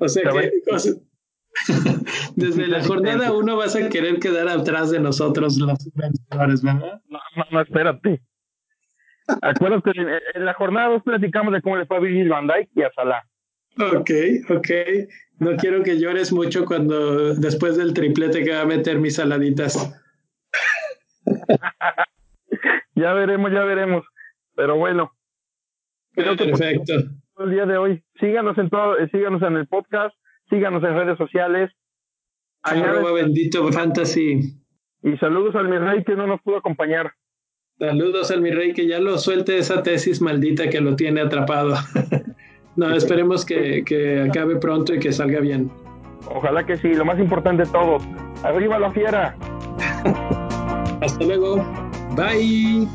[0.00, 1.09] O sea que
[2.36, 7.02] desde la jornada uno vas a querer quedar atrás de nosotros los vencedores, ¿verdad?
[7.08, 7.20] No,
[7.50, 8.22] no, espérate.
[9.42, 9.92] Acuérdate,
[10.34, 12.90] en la jornada dos platicamos de cómo le fue a Virgil van Dyke y a
[12.92, 13.22] Salah.
[13.78, 14.10] Ok,
[14.50, 14.70] ok.
[15.38, 20.00] No quiero que llores mucho cuando después del triplete que va a meter mis saladitas.
[22.94, 24.04] ya veremos, ya veremos.
[24.54, 25.12] Pero bueno.
[26.12, 26.92] Creo que Perfecto.
[27.38, 28.04] el día de hoy.
[28.18, 30.14] Síganos en todo, eh, síganos en el podcast,
[30.50, 31.70] síganos en redes sociales.
[32.62, 34.60] Arroba bendito fantasy.
[35.02, 37.12] Y saludos al mi rey que no nos pudo acompañar.
[37.78, 41.76] Saludos al mi rey que ya lo suelte esa tesis maldita que lo tiene atrapado.
[42.76, 45.70] no, esperemos que, que acabe pronto y que salga bien.
[46.26, 47.98] Ojalá que sí, lo más importante de todo.
[48.42, 49.34] Arriba la fiera.
[51.00, 51.64] Hasta luego.
[52.14, 52.86] Bye.